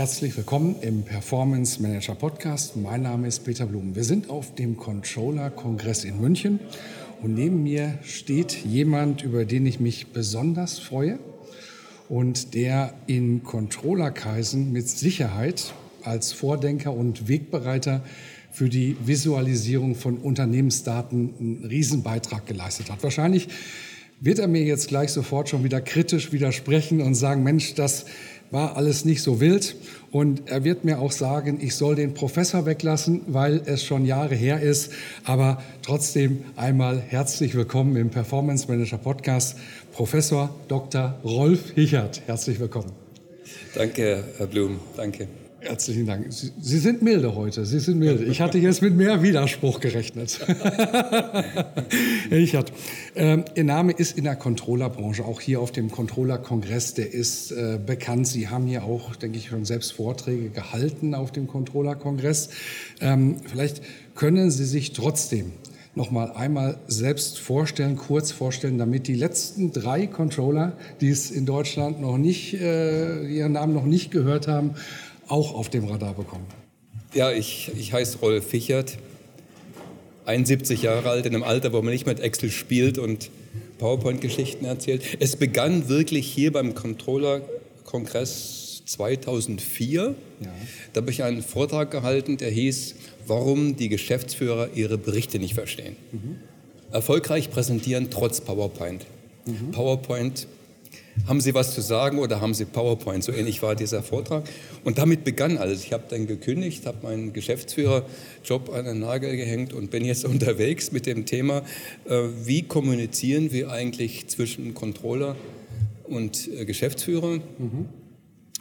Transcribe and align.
Herzlich 0.00 0.34
willkommen 0.34 0.76
im 0.80 1.02
Performance 1.02 1.82
Manager 1.82 2.14
Podcast. 2.14 2.74
Mein 2.74 3.02
Name 3.02 3.28
ist 3.28 3.44
Peter 3.44 3.66
Blum. 3.66 3.94
Wir 3.94 4.04
sind 4.04 4.30
auf 4.30 4.54
dem 4.54 4.78
Controller-Kongress 4.78 6.04
in 6.04 6.18
München 6.18 6.58
und 7.20 7.34
neben 7.34 7.62
mir 7.62 7.98
steht 8.02 8.64
jemand, 8.64 9.22
über 9.22 9.44
den 9.44 9.66
ich 9.66 9.78
mich 9.78 10.06
besonders 10.06 10.78
freue 10.78 11.18
und 12.08 12.54
der 12.54 12.94
in 13.08 13.42
Controllerkreisen 13.42 14.72
mit 14.72 14.88
Sicherheit 14.88 15.74
als 16.02 16.32
Vordenker 16.32 16.94
und 16.94 17.28
Wegbereiter 17.28 18.02
für 18.50 18.70
die 18.70 18.96
Visualisierung 19.04 19.96
von 19.96 20.16
Unternehmensdaten 20.16 21.34
einen 21.38 21.64
Riesenbeitrag 21.66 22.46
geleistet 22.46 22.90
hat. 22.90 23.02
Wahrscheinlich 23.02 23.48
wird 24.18 24.38
er 24.38 24.48
mir 24.48 24.62
jetzt 24.62 24.88
gleich 24.88 25.10
sofort 25.10 25.50
schon 25.50 25.62
wieder 25.62 25.82
kritisch 25.82 26.32
widersprechen 26.32 27.02
und 27.02 27.14
sagen, 27.14 27.42
Mensch, 27.42 27.74
das 27.74 28.06
war 28.50 28.76
alles 28.76 29.04
nicht 29.04 29.22
so 29.22 29.40
wild. 29.40 29.76
Und 30.10 30.48
er 30.50 30.64
wird 30.64 30.84
mir 30.84 30.98
auch 30.98 31.12
sagen, 31.12 31.58
ich 31.60 31.74
soll 31.76 31.94
den 31.94 32.14
Professor 32.14 32.66
weglassen, 32.66 33.22
weil 33.28 33.62
es 33.64 33.84
schon 33.84 34.04
Jahre 34.04 34.34
her 34.34 34.60
ist. 34.60 34.92
Aber 35.24 35.62
trotzdem 35.82 36.44
einmal 36.56 37.00
herzlich 37.00 37.54
willkommen 37.54 37.96
im 37.96 38.10
Performance 38.10 38.66
Manager 38.68 38.98
Podcast, 38.98 39.56
Professor 39.92 40.54
Dr. 40.68 41.18
Rolf 41.24 41.70
Hichert. 41.74 42.22
Herzlich 42.26 42.58
willkommen. 42.58 42.92
Danke, 43.74 44.24
Herr 44.36 44.46
Blum. 44.46 44.80
Danke. 44.96 45.28
Herzlichen 45.60 46.06
Dank. 46.06 46.32
Sie, 46.32 46.52
Sie, 46.58 46.78
sind 46.78 47.02
milde 47.02 47.34
heute. 47.34 47.66
Sie 47.66 47.80
sind 47.80 47.98
milde. 47.98 48.24
Ich 48.24 48.40
hatte 48.40 48.56
jetzt 48.56 48.80
mit 48.80 48.94
mehr 48.96 49.22
Widerspruch 49.22 49.80
gerechnet. 49.80 50.40
ich 52.30 52.56
hatte. 52.56 52.72
Ähm, 53.14 53.44
Ihr 53.54 53.64
Name 53.64 53.92
ist 53.92 54.16
in 54.16 54.24
der 54.24 54.36
Controllerbranche, 54.36 55.22
auch 55.22 55.40
hier 55.40 55.60
auf 55.60 55.70
dem 55.70 55.90
Controller-Kongress, 55.90 56.94
der 56.94 57.12
ist 57.12 57.52
äh, 57.52 57.78
bekannt. 57.84 58.26
Sie 58.26 58.48
haben 58.48 58.66
hier 58.66 58.84
auch, 58.84 59.14
denke 59.16 59.36
ich, 59.36 59.48
schon 59.48 59.66
selbst 59.66 59.92
Vorträge 59.92 60.48
gehalten 60.48 61.14
auf 61.14 61.30
dem 61.30 61.46
Controller-Kongress. 61.46 62.48
Ähm, 63.02 63.36
vielleicht 63.44 63.82
können 64.14 64.50
Sie 64.50 64.64
sich 64.64 64.94
trotzdem 64.94 65.52
noch 65.94 66.10
mal 66.10 66.32
einmal 66.32 66.78
selbst 66.86 67.38
vorstellen, 67.38 67.96
kurz 67.96 68.30
vorstellen, 68.30 68.78
damit 68.78 69.08
die 69.08 69.14
letzten 69.14 69.72
drei 69.72 70.06
Controller, 70.06 70.72
die 71.00 71.10
es 71.10 71.30
in 71.30 71.46
Deutschland 71.46 72.00
noch 72.00 72.16
nicht, 72.16 72.54
äh, 72.54 73.26
ihren 73.26 73.52
Namen 73.52 73.74
noch 73.74 73.84
nicht 73.84 74.10
gehört 74.10 74.46
haben, 74.46 74.74
auch 75.30 75.54
auf 75.54 75.68
dem 75.68 75.86
Radar 75.86 76.14
bekommen? 76.14 76.46
Ja, 77.14 77.32
ich, 77.32 77.70
ich 77.76 77.92
heiße 77.92 78.18
Rolf 78.18 78.46
Fichert, 78.46 78.98
71 80.26 80.82
Jahre 80.82 81.10
alt, 81.10 81.26
in 81.26 81.34
einem 81.34 81.42
Alter, 81.42 81.72
wo 81.72 81.82
man 81.82 81.92
nicht 81.92 82.06
mit 82.06 82.20
Excel 82.20 82.50
spielt 82.50 82.98
und 82.98 83.30
PowerPoint-Geschichten 83.78 84.64
erzählt. 84.64 85.02
Es 85.18 85.36
begann 85.36 85.88
wirklich 85.88 86.26
hier 86.26 86.52
beim 86.52 86.74
Controller-Kongress 86.74 88.82
2004. 88.86 90.14
Ja. 90.40 90.48
Da 90.92 91.00
habe 91.00 91.10
ich 91.10 91.22
einen 91.22 91.42
Vortrag 91.42 91.90
gehalten, 91.90 92.36
der 92.36 92.50
hieß, 92.50 92.94
warum 93.26 93.76
die 93.76 93.88
Geschäftsführer 93.88 94.70
ihre 94.74 94.98
Berichte 94.98 95.38
nicht 95.38 95.54
verstehen. 95.54 95.96
Mhm. 96.12 96.36
Erfolgreich 96.92 97.50
präsentieren 97.50 98.08
trotz 98.10 98.40
PowerPoint. 98.40 99.06
Mhm. 99.46 99.70
PowerPoint 99.72 100.46
haben 101.26 101.40
Sie 101.40 101.54
was 101.54 101.74
zu 101.74 101.80
sagen 101.80 102.18
oder 102.18 102.40
haben 102.40 102.54
Sie 102.54 102.64
PowerPoint? 102.64 103.22
So 103.22 103.32
ähnlich 103.32 103.62
war 103.62 103.74
dieser 103.74 104.02
Vortrag. 104.02 104.44
Und 104.84 104.98
damit 104.98 105.24
begann 105.24 105.58
alles. 105.58 105.84
Ich 105.84 105.92
habe 105.92 106.04
dann 106.08 106.26
gekündigt, 106.26 106.86
habe 106.86 106.98
meinen 107.02 107.32
Geschäftsführerjob 107.32 108.72
an 108.72 108.84
den 108.84 109.00
Nagel 109.00 109.36
gehängt 109.36 109.72
und 109.72 109.90
bin 109.90 110.04
jetzt 110.04 110.24
unterwegs 110.26 110.92
mit 110.92 111.06
dem 111.06 111.26
Thema, 111.26 111.62
äh, 112.08 112.22
wie 112.44 112.62
kommunizieren 112.62 113.52
wir 113.52 113.70
eigentlich 113.70 114.28
zwischen 114.28 114.74
Controller 114.74 115.36
und 116.04 116.48
äh, 116.48 116.64
Geschäftsführer? 116.64 117.38
Mhm. 117.58 117.88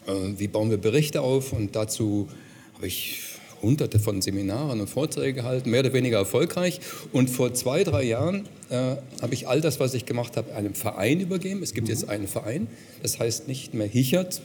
Äh, 0.06 0.40
wie 0.40 0.48
bauen 0.48 0.70
wir 0.70 0.78
Berichte 0.78 1.22
auf? 1.22 1.54
Und 1.54 1.76
dazu 1.76 2.28
habe 2.76 2.88
ich 2.88 3.29
hunderte 3.62 4.00
von 4.00 4.22
Seminaren 4.22 4.82
und 4.82 4.90
Vorträgen 4.90 5.38
gehalten, 5.38 5.70
mehr 5.70 5.82
oder 5.82 5.94
weniger 5.94 6.18
erfolgreich. 6.18 6.80
Und 7.12 7.30
vor 7.30 7.54
zwei, 7.54 7.84
drei 7.84 8.04
Jahren 8.04 8.48
äh, 8.70 8.96
habe 9.22 9.34
ich 9.34 9.48
all 9.48 9.62
das, 9.62 9.80
was 9.80 9.94
ich 9.94 10.06
gemacht 10.06 10.38
habe, 10.38 10.54
einem 10.54 10.74
Verein 10.74 11.20
übergeben. 11.20 11.64
Es 11.64 11.74
gibt 11.74 11.88
mhm. 11.88 11.94
jetzt 11.94 12.10
einen 12.10 12.28
Verein, 12.28 12.68
das 13.02 13.20
heißt 13.20 13.48
nicht 13.48 13.74
mehr 13.74 13.88
Hichert, 13.88 14.42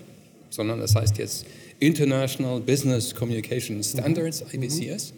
sondern 0.50 0.80
das 0.80 0.94
heißt 0.94 1.18
jetzt 1.18 1.46
International 1.80 2.60
Business 2.60 3.14
Communication 3.14 3.82
Standards, 3.82 4.44
mhm. 4.52 4.62
IBCS. 4.62 5.12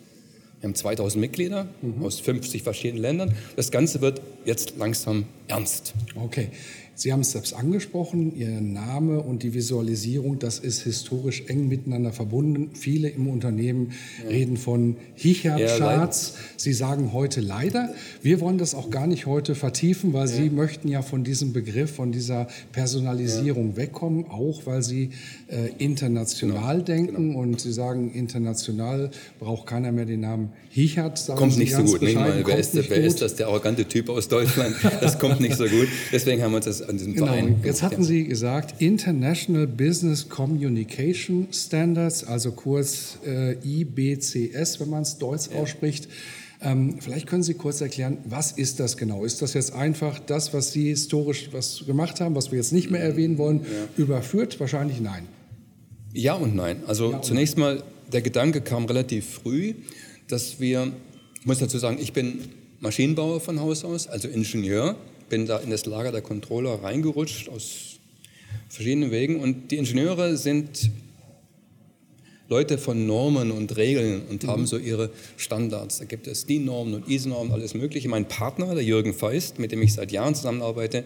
Wir 0.60 0.68
haben 0.68 0.74
2000 0.74 1.20
Mitglieder 1.20 1.68
mhm. 1.82 2.02
aus 2.02 2.18
50 2.20 2.62
verschiedenen 2.62 3.02
Ländern. 3.02 3.34
Das 3.56 3.70
Ganze 3.70 4.00
wird 4.00 4.22
jetzt 4.44 4.74
langsam 4.78 5.26
ernst. 5.48 5.94
Okay. 6.14 6.48
Sie 6.98 7.12
haben 7.12 7.20
es 7.20 7.32
selbst 7.32 7.52
angesprochen, 7.52 8.34
Ihr 8.34 8.62
Name 8.62 9.20
und 9.20 9.42
die 9.42 9.52
Visualisierung, 9.52 10.38
das 10.38 10.58
ist 10.58 10.80
historisch 10.80 11.44
eng 11.46 11.68
miteinander 11.68 12.10
verbunden. 12.10 12.70
Viele 12.72 13.10
im 13.10 13.28
Unternehmen 13.28 13.92
ja. 14.24 14.30
reden 14.30 14.56
von 14.56 14.96
Hichert-Charts. 15.14 16.32
Ja, 16.34 16.40
Sie 16.56 16.72
sagen 16.72 17.12
heute 17.12 17.42
leider. 17.42 17.90
Wir 18.22 18.40
wollen 18.40 18.56
das 18.56 18.74
auch 18.74 18.88
gar 18.88 19.06
nicht 19.06 19.26
heute 19.26 19.54
vertiefen, 19.54 20.14
weil 20.14 20.26
ja. 20.26 20.36
Sie 20.36 20.48
möchten 20.48 20.88
ja 20.88 21.02
von 21.02 21.22
diesem 21.22 21.52
Begriff, 21.52 21.94
von 21.94 22.12
dieser 22.12 22.48
Personalisierung 22.72 23.76
wegkommen, 23.76 24.24
auch 24.30 24.64
weil 24.64 24.82
Sie 24.82 25.10
äh, 25.48 25.68
international 25.76 26.76
genau. 26.76 26.84
denken 26.84 27.28
genau. 27.28 27.40
und 27.40 27.60
Sie 27.60 27.74
sagen, 27.74 28.10
international 28.14 29.10
braucht 29.38 29.66
keiner 29.66 29.92
mehr 29.92 30.06
den 30.06 30.20
Namen 30.20 30.52
Hichert. 30.70 31.30
Kommt 31.36 31.52
Sie 31.52 31.60
nicht 31.60 31.74
so 31.74 31.82
gut. 31.82 32.00
Mal, 32.00 32.42
wer, 32.46 32.58
ist, 32.58 32.74
wer 32.74 33.04
ist 33.04 33.20
das, 33.20 33.34
der 33.34 33.48
arrogante 33.48 33.84
Typ 33.84 34.08
aus 34.08 34.28
Deutschland? 34.28 34.74
Das 35.00 35.18
kommt 35.18 35.40
nicht 35.40 35.56
so 35.56 35.64
gut. 35.64 35.88
Deswegen 36.10 36.42
haben 36.42 36.52
wir 36.52 36.56
uns 36.56 36.64
das 36.64 36.85
an 36.88 36.96
diesem 36.96 37.14
genau. 37.14 37.26
Verein. 37.26 37.60
Jetzt 37.64 37.82
hatten 37.82 38.02
Sie 38.02 38.24
gesagt, 38.24 38.80
International 38.80 39.66
Business 39.66 40.28
Communication 40.28 41.48
Standards, 41.52 42.24
also 42.24 42.52
kurz 42.52 43.18
äh, 43.26 43.56
IBCS, 43.64 44.80
wenn 44.80 44.90
man 44.90 45.02
es 45.02 45.18
deutsch 45.18 45.48
ja. 45.52 45.60
ausspricht. 45.60 46.08
Ähm, 46.62 46.96
vielleicht 47.00 47.26
können 47.26 47.42
Sie 47.42 47.54
kurz 47.54 47.80
erklären, 47.80 48.18
was 48.24 48.52
ist 48.52 48.80
das 48.80 48.96
genau? 48.96 49.24
Ist 49.24 49.42
das 49.42 49.54
jetzt 49.54 49.72
einfach 49.74 50.18
das, 50.18 50.54
was 50.54 50.72
Sie 50.72 50.88
historisch 50.88 51.50
was 51.52 51.84
gemacht 51.86 52.20
haben, 52.20 52.34
was 52.34 52.50
wir 52.50 52.58
jetzt 52.58 52.72
nicht 52.72 52.90
mehr 52.90 53.02
erwähnen 53.02 53.36
wollen, 53.38 53.60
ja. 53.60 54.02
überführt? 54.02 54.58
Wahrscheinlich 54.58 55.00
nein. 55.00 55.26
Ja 56.14 56.34
und 56.34 56.54
nein. 56.54 56.82
Also 56.86 57.10
ja 57.10 57.16
und 57.16 57.24
zunächst 57.24 57.58
mal, 57.58 57.82
der 58.12 58.22
Gedanke 58.22 58.62
kam 58.62 58.86
relativ 58.86 59.26
früh, 59.26 59.74
dass 60.28 60.58
wir, 60.58 60.92
ich 61.40 61.46
muss 61.46 61.58
dazu 61.58 61.78
sagen, 61.78 61.98
ich 62.00 62.12
bin 62.12 62.40
Maschinenbauer 62.80 63.40
von 63.40 63.60
Haus 63.60 63.84
aus, 63.84 64.06
also 64.06 64.28
Ingenieur 64.28 64.96
bin 65.28 65.46
da 65.46 65.58
in 65.58 65.70
das 65.70 65.86
Lager 65.86 66.12
der 66.12 66.22
Controller 66.22 66.82
reingerutscht 66.82 67.48
aus 67.48 67.98
verschiedenen 68.68 69.10
Wegen. 69.10 69.40
Und 69.40 69.70
die 69.70 69.76
Ingenieure 69.76 70.36
sind 70.36 70.90
Leute 72.48 72.78
von 72.78 73.06
Normen 73.06 73.50
und 73.50 73.76
Regeln 73.76 74.22
und 74.30 74.44
mhm. 74.44 74.48
haben 74.48 74.66
so 74.66 74.78
ihre 74.78 75.10
Standards. 75.36 75.98
Da 75.98 76.04
gibt 76.04 76.26
es 76.26 76.46
DIN-Normen 76.46 76.94
und 76.94 77.08
ISO-Normen, 77.08 77.52
alles 77.52 77.74
Mögliche. 77.74 78.08
Mein 78.08 78.28
Partner, 78.28 78.74
der 78.74 78.84
Jürgen 78.84 79.14
Feist, 79.14 79.58
mit 79.58 79.72
dem 79.72 79.82
ich 79.82 79.94
seit 79.94 80.12
Jahren 80.12 80.34
zusammenarbeite, 80.34 81.04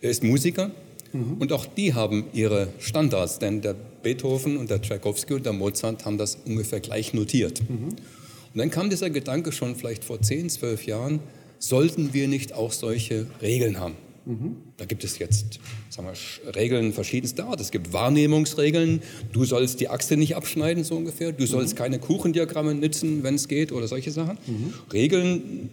ist 0.00 0.22
Musiker. 0.22 0.70
Mhm. 1.12 1.36
Und 1.38 1.52
auch 1.52 1.66
die 1.66 1.94
haben 1.94 2.24
ihre 2.32 2.68
Standards, 2.78 3.38
denn 3.38 3.62
der 3.62 3.74
Beethoven 4.02 4.56
und 4.56 4.70
der 4.70 4.82
Tchaikovsky 4.82 5.34
und 5.34 5.46
der 5.46 5.52
Mozart 5.52 6.04
haben 6.04 6.18
das 6.18 6.38
ungefähr 6.44 6.80
gleich 6.80 7.14
notiert. 7.14 7.62
Mhm. 7.68 7.88
Und 7.88 8.58
dann 8.58 8.70
kam 8.70 8.90
dieser 8.90 9.08
Gedanke 9.08 9.52
schon 9.52 9.76
vielleicht 9.76 10.04
vor 10.04 10.20
10, 10.20 10.50
12 10.50 10.86
Jahren, 10.86 11.20
sollten 11.62 12.12
wir 12.12 12.28
nicht 12.28 12.52
auch 12.52 12.72
solche 12.72 13.26
Regeln 13.40 13.78
haben? 13.78 13.94
Mhm. 14.24 14.56
Da 14.76 14.84
gibt 14.84 15.04
es 15.04 15.18
jetzt 15.18 15.60
sagen 15.88 16.08
wir, 16.08 16.54
Regeln 16.54 16.92
verschiedenster 16.92 17.46
Art. 17.46 17.60
Es 17.60 17.70
gibt 17.70 17.92
Wahrnehmungsregeln. 17.92 19.02
Du 19.32 19.44
sollst 19.44 19.80
die 19.80 19.88
Achse 19.88 20.16
nicht 20.16 20.36
abschneiden, 20.36 20.84
so 20.84 20.96
ungefähr. 20.96 21.32
Du 21.32 21.46
sollst 21.46 21.74
mhm. 21.74 21.78
keine 21.78 21.98
Kuchendiagramme 21.98 22.74
nützen, 22.74 23.22
wenn 23.22 23.34
es 23.34 23.48
geht, 23.48 23.72
oder 23.72 23.88
solche 23.88 24.10
Sachen. 24.10 24.38
Mhm. 24.46 24.74
Regeln, 24.92 25.70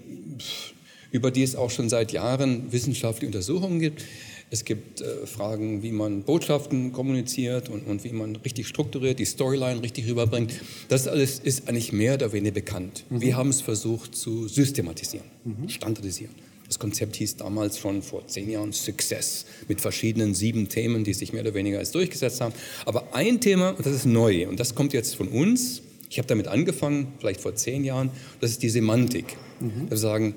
über 1.12 1.32
die 1.32 1.44
es 1.44 1.56
auch 1.56 1.72
schon 1.72 1.90
seit 1.90 2.12
Jahren 2.12 2.72
wissenschaftliche 2.72 3.28
Untersuchungen 3.28 3.80
gibt. 3.80 4.04
Es 4.52 4.66
gibt 4.66 5.02
äh, 5.02 5.28
Fragen, 5.28 5.84
wie 5.84 5.92
man 5.92 6.24
Botschaften 6.24 6.92
kommuniziert 6.92 7.70
und, 7.70 7.86
und, 7.86 8.04
wie 8.04 8.12
man 8.12 8.36
richtig 8.38 8.68
strukturiert, 8.68 9.20
die 9.20 9.26
Storyline 9.26 9.84
richtig 9.84 10.10
rüberbringt. 10.10 10.54
Das 10.88 11.08
alles 11.08 11.40
ist 11.40 11.70
eigentlich 11.70 11.92
mehr 11.92 12.16
oder 12.16 12.32
weniger 12.34 12.56
bekannt. 12.56 13.06
Mhm. 13.10 13.22
Wir 13.22 13.38
haben 13.38 13.50
es 13.50 13.62
versucht 13.62 14.16
zu 14.16 14.48
systematisieren, 14.48 15.26
mhm. 15.44 15.70
standardisieren. 15.70 16.34
Das 16.68 16.78
Konzept 16.78 17.16
hieß 17.16 17.38
damals 17.38 17.80
schon 17.80 18.02
vor 18.02 18.28
zehn 18.28 18.50
Jahren 18.50 18.74
Success 18.74 19.46
mit 19.68 19.82
verschiedenen 19.82 20.36
sieben 20.36 20.70
Themen, 20.70 21.04
die 21.04 21.14
sich 21.14 21.34
mehr 21.34 21.42
oder 21.42 21.56
weniger 21.56 21.80
als 21.80 21.92
durchgesetzt 21.92 22.42
haben. 22.42 22.54
Aber 22.86 23.16
ein 23.16 23.42
Thema, 23.42 23.72
und 23.72 23.86
das 23.86 23.94
ist 23.94 24.06
neu, 24.06 24.48
und 24.48 24.60
das 24.60 24.76
kommt 24.76 24.94
jetzt 24.94 25.16
von 25.16 25.30
uns, 25.30 25.82
ich 26.12 26.18
habe 26.18 26.28
damit 26.28 26.48
angefangen, 26.48 27.14
vielleicht 27.20 27.42
vor 27.42 27.56
zehn 27.56 27.84
Jahren, 27.84 28.12
das 28.40 28.52
ist 28.52 28.64
die 28.64 28.70
Semantik. 28.70 29.38
Mhm. 29.60 29.90
Wir 29.90 29.98
sagen, 29.98 30.36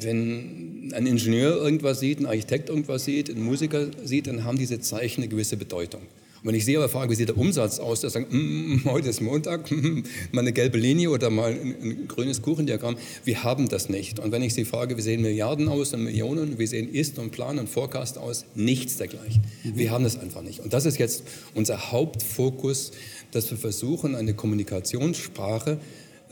wenn 0.00 0.92
ein 0.94 1.06
Ingenieur 1.06 1.56
irgendwas 1.56 2.00
sieht, 2.00 2.20
ein 2.20 2.26
Architekt 2.26 2.68
irgendwas 2.68 3.04
sieht, 3.04 3.30
ein 3.30 3.42
Musiker 3.42 3.86
sieht, 4.04 4.26
dann 4.26 4.44
haben 4.44 4.58
diese 4.58 4.80
Zeichen 4.80 5.22
eine 5.22 5.28
gewisse 5.28 5.56
Bedeutung. 5.56 6.02
Und 6.42 6.48
wenn 6.48 6.56
ich 6.56 6.64
Sie 6.64 6.76
aber 6.76 6.88
frage, 6.88 7.08
wie 7.12 7.14
sieht 7.14 7.28
der 7.28 7.38
Umsatz 7.38 7.78
aus, 7.78 8.00
dann 8.00 8.10
sagen, 8.10 8.26
mm, 8.28 8.74
mm 8.74 8.84
heute 8.86 9.08
ist 9.08 9.20
Montag, 9.20 9.70
mm, 9.70 10.02
mal 10.32 10.40
eine 10.40 10.52
gelbe 10.52 10.76
Linie 10.76 11.10
oder 11.10 11.30
mal 11.30 11.52
ein, 11.52 11.76
ein, 11.80 12.08
grünes 12.08 12.42
Kuchendiagramm. 12.42 12.96
Wir 13.24 13.44
haben 13.44 13.68
das 13.68 13.88
nicht. 13.88 14.18
Und 14.18 14.32
wenn 14.32 14.42
ich 14.42 14.52
Sie 14.52 14.64
frage, 14.64 14.96
wie 14.96 15.02
sehen 15.02 15.22
Milliarden 15.22 15.68
aus 15.68 15.94
und 15.94 16.02
Millionen, 16.02 16.58
wie 16.58 16.66
sehen 16.66 16.92
Ist 16.92 17.20
und 17.20 17.30
Plan 17.30 17.60
und 17.60 17.68
Forecast 17.68 18.18
aus, 18.18 18.44
nichts 18.56 18.96
dergleichen. 18.96 19.42
Mhm. 19.62 19.76
Wir 19.76 19.92
haben 19.92 20.02
das 20.02 20.18
einfach 20.18 20.42
nicht. 20.42 20.58
Und 20.58 20.72
das 20.72 20.84
ist 20.84 20.98
jetzt 20.98 21.22
unser 21.54 21.92
Hauptfokus, 21.92 22.90
dass 23.30 23.48
wir 23.52 23.58
versuchen, 23.58 24.16
eine 24.16 24.34
Kommunikationssprache 24.34 25.78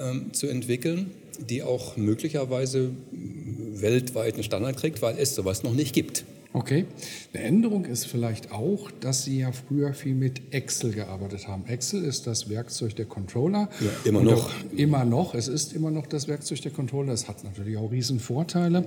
ähm, 0.00 0.32
zu 0.32 0.48
entwickeln, 0.48 1.12
die 1.48 1.62
auch 1.62 1.96
möglicherweise 1.96 2.90
weltweit 3.10 4.34
einen 4.34 4.42
Standard 4.42 4.76
kriegt, 4.76 5.02
weil 5.02 5.18
es 5.18 5.34
sowas 5.34 5.62
noch 5.62 5.74
nicht 5.74 5.94
gibt. 5.94 6.24
Okay. 6.52 6.86
Eine 7.32 7.44
Änderung 7.44 7.84
ist 7.84 8.06
vielleicht 8.06 8.50
auch, 8.50 8.90
dass 9.00 9.22
Sie 9.22 9.38
ja 9.38 9.52
früher 9.52 9.94
viel 9.94 10.16
mit 10.16 10.52
Excel 10.52 10.90
gearbeitet 10.90 11.46
haben. 11.46 11.64
Excel 11.68 12.02
ist 12.02 12.26
das 12.26 12.48
Werkzeug 12.48 12.96
der 12.96 13.04
Controller. 13.04 13.68
Ja, 13.78 13.90
immer 14.02 14.22
noch. 14.22 14.50
Immer 14.74 15.04
noch. 15.04 15.36
Es 15.36 15.46
ist 15.46 15.72
immer 15.72 15.92
noch 15.92 16.08
das 16.08 16.26
Werkzeug 16.26 16.60
der 16.62 16.72
Controller. 16.72 17.12
Es 17.12 17.28
hat 17.28 17.44
natürlich 17.44 17.76
auch 17.76 17.92
Riesenvorteile. 17.92 18.84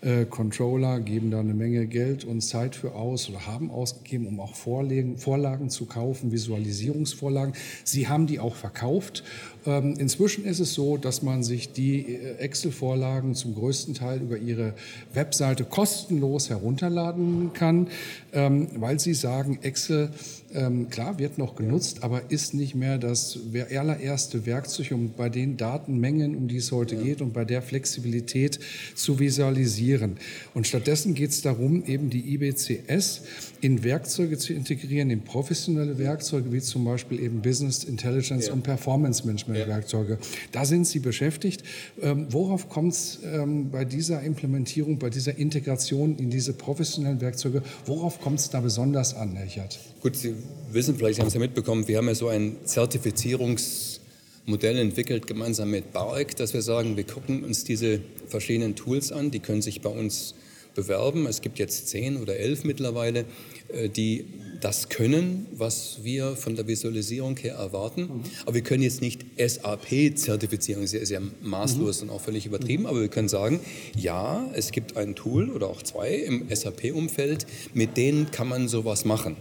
Äh, 0.00 0.24
Controller 0.24 1.00
geben 1.00 1.30
da 1.30 1.40
eine 1.40 1.52
Menge 1.52 1.86
Geld 1.86 2.24
und 2.24 2.40
Zeit 2.40 2.74
für 2.74 2.94
aus 2.94 3.28
oder 3.28 3.46
haben 3.46 3.70
ausgegeben, 3.70 4.26
um 4.26 4.40
auch 4.40 4.54
Vorlagen, 4.54 5.18
Vorlagen 5.18 5.68
zu 5.68 5.84
kaufen, 5.84 6.32
Visualisierungsvorlagen. 6.32 7.52
Sie 7.84 8.08
haben 8.08 8.26
die 8.26 8.40
auch 8.40 8.54
verkauft 8.54 9.22
inzwischen 9.64 10.44
ist 10.44 10.60
es 10.60 10.74
so, 10.74 10.96
dass 10.96 11.22
man 11.22 11.42
sich 11.42 11.72
die 11.72 12.14
äh, 12.14 12.36
Excel-Vorlagen 12.38 13.34
zum 13.34 13.54
größten 13.54 13.94
Teil 13.94 14.20
über 14.20 14.36
ihre 14.36 14.74
Webseite 15.14 15.64
kostenlos 15.64 16.50
herunterladen 16.50 17.52
kann, 17.52 17.88
ähm, 18.32 18.68
weil 18.76 18.98
sie 18.98 19.14
sagen, 19.14 19.58
Excel 19.62 20.10
ähm, 20.54 20.90
klar, 20.90 21.18
wird 21.18 21.38
noch 21.38 21.56
genutzt, 21.56 22.02
aber 22.02 22.30
ist 22.30 22.54
nicht 22.54 22.74
mehr 22.74 22.98
das 22.98 23.38
allererste 23.70 24.46
Werkzeug, 24.46 24.92
um 24.92 25.12
bei 25.16 25.28
den 25.28 25.56
Datenmengen, 25.56 26.36
um 26.36 26.48
die 26.48 26.56
es 26.56 26.72
heute 26.72 26.96
ja. 26.96 27.02
geht 27.02 27.22
und 27.22 27.32
bei 27.32 27.44
der 27.44 27.62
Flexibilität 27.62 28.58
zu 28.94 29.18
visualisieren. 29.18 30.16
Und 30.54 30.66
stattdessen 30.66 31.14
geht 31.14 31.30
es 31.30 31.42
darum, 31.42 31.84
eben 31.86 32.10
die 32.10 32.34
IBCS 32.34 33.22
in 33.60 33.84
Werkzeuge 33.84 34.38
zu 34.38 34.52
integrieren, 34.52 35.10
in 35.10 35.22
professionelle 35.22 35.98
Werkzeuge, 35.98 36.52
wie 36.52 36.60
zum 36.60 36.84
Beispiel 36.84 37.20
eben 37.20 37.40
Business 37.42 37.84
Intelligence 37.84 38.48
ja. 38.48 38.52
und 38.52 38.62
Performance 38.62 39.26
Management 39.26 39.51
Werkzeuge. 39.54 40.18
Da 40.52 40.64
sind 40.64 40.86
Sie 40.86 40.98
beschäftigt. 40.98 41.62
Ähm, 42.00 42.26
worauf 42.30 42.68
kommt 42.68 42.92
es 42.92 43.20
ähm, 43.24 43.70
bei 43.70 43.84
dieser 43.84 44.22
Implementierung, 44.22 44.98
bei 44.98 45.10
dieser 45.10 45.36
Integration 45.36 46.16
in 46.18 46.30
diese 46.30 46.52
professionellen 46.52 47.20
Werkzeuge, 47.20 47.62
worauf 47.86 48.20
kommt 48.20 48.40
es 48.40 48.50
da 48.50 48.60
besonders 48.60 49.14
an, 49.14 49.36
Herr 49.36 49.46
Chert? 49.46 49.78
Gut, 50.00 50.16
Sie 50.16 50.34
wissen 50.70 50.96
vielleicht, 50.96 51.16
Sie 51.16 51.22
haben 51.22 51.28
es 51.28 51.34
ja 51.34 51.40
mitbekommen, 51.40 51.88
wir 51.88 51.98
haben 51.98 52.08
ja 52.08 52.14
so 52.14 52.28
ein 52.28 52.56
Zertifizierungsmodell 52.64 54.78
entwickelt, 54.78 55.26
gemeinsam 55.26 55.70
mit 55.70 55.92
BARC, 55.92 56.36
dass 56.36 56.54
wir 56.54 56.62
sagen, 56.62 56.96
wir 56.96 57.04
gucken 57.04 57.44
uns 57.44 57.64
diese 57.64 58.00
verschiedenen 58.28 58.76
Tools 58.76 59.12
an, 59.12 59.30
die 59.30 59.40
können 59.40 59.62
sich 59.62 59.80
bei 59.80 59.90
uns 59.90 60.34
bewerben. 60.74 61.26
Es 61.26 61.40
gibt 61.40 61.58
jetzt 61.58 61.88
zehn 61.88 62.16
oder 62.16 62.36
elf 62.36 62.64
mittlerweile, 62.64 63.24
äh, 63.68 63.88
die 63.88 64.24
das 64.60 64.88
können, 64.88 65.46
was 65.52 66.00
wir 66.02 66.36
von 66.36 66.54
der 66.54 66.68
Visualisierung 66.68 67.36
her 67.36 67.54
erwarten. 67.54 68.02
Mhm. 68.02 68.22
Aber 68.44 68.54
wir 68.54 68.62
können 68.62 68.82
jetzt 68.82 69.00
nicht 69.00 69.24
SAP-Zertifizierung, 69.36 70.86
sehr, 70.86 71.04
sehr 71.04 71.20
maßlos 71.42 72.02
mhm. 72.02 72.08
und 72.08 72.14
auch 72.14 72.20
völlig 72.20 72.46
übertrieben, 72.46 72.86
aber 72.86 73.00
wir 73.00 73.08
können 73.08 73.28
sagen, 73.28 73.60
ja, 73.96 74.48
es 74.54 74.70
gibt 74.70 74.96
ein 74.96 75.16
Tool 75.16 75.50
oder 75.50 75.68
auch 75.68 75.82
zwei 75.82 76.14
im 76.14 76.46
SAP-Umfeld, 76.48 77.46
mit 77.74 77.96
denen 77.96 78.30
kann 78.30 78.48
man 78.48 78.68
sowas 78.68 79.04
machen. 79.04 79.36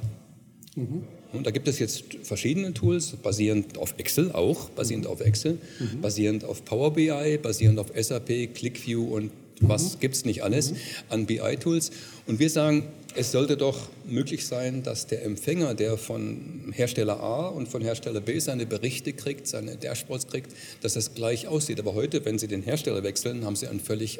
Mhm. 0.75 1.04
Und 1.34 1.48
da 1.48 1.51
gibt 1.51 1.68
es 1.68 1.80
jetzt 1.80 2.04
verschiedene 2.24 2.74
Tools, 2.74 3.16
basierend 3.24 3.77
auf 3.77 3.94
Excel 3.98 4.31
auch, 4.31 4.69
basierend 4.72 5.06
mhm. 5.06 5.12
auf 5.12 5.22
Excel, 5.22 5.60
mhm. 5.80 6.01
basierend 6.01 6.44
auf 6.44 6.66
Power 6.66 6.94
BI, 6.94 7.38
basierend 7.42 7.80
auf 7.80 7.92
SAP, 7.95 8.54
ClickView 8.54 9.04
und 9.16 9.31
was 9.62 9.96
mhm. 9.96 10.00
gibt 10.00 10.16
es 10.16 10.25
nicht 10.25 10.44
alles 10.44 10.72
mhm. 10.72 10.78
an 11.10 11.25
BI-Tools. 11.25 11.92
Und 12.28 12.40
wir 12.40 12.50
sagen, 12.50 12.88
es 13.16 13.31
sollte 13.31 13.58
doch 13.58 13.90
möglich 14.06 14.46
sein, 14.46 14.84
dass 14.84 15.08
der 15.08 15.24
Empfänger, 15.24 15.74
der 15.74 15.98
von 15.98 16.72
Hersteller 16.74 17.19
A 17.19 17.48
und 17.48 17.68
von 17.68 17.81
Hersteller 17.81 18.22
B 18.22 18.40
seine 18.40 18.66
Berichte 18.66 19.13
kriegt, 19.13 19.48
seine 19.48 19.75
Dashboards 19.75 20.28
kriegt, 20.28 20.52
dass 20.81 20.94
das 20.94 21.13
gleich 21.13 21.48
aussieht. 21.48 21.80
Aber 21.80 21.94
heute, 21.94 22.24
wenn 22.25 22.40
Sie 22.40 22.48
den 22.48 22.63
Hersteller 22.63 23.04
wechseln, 23.04 23.46
haben 23.46 23.56
Sie 23.56 23.68
ein 23.68 23.80
völlig, 23.80 24.19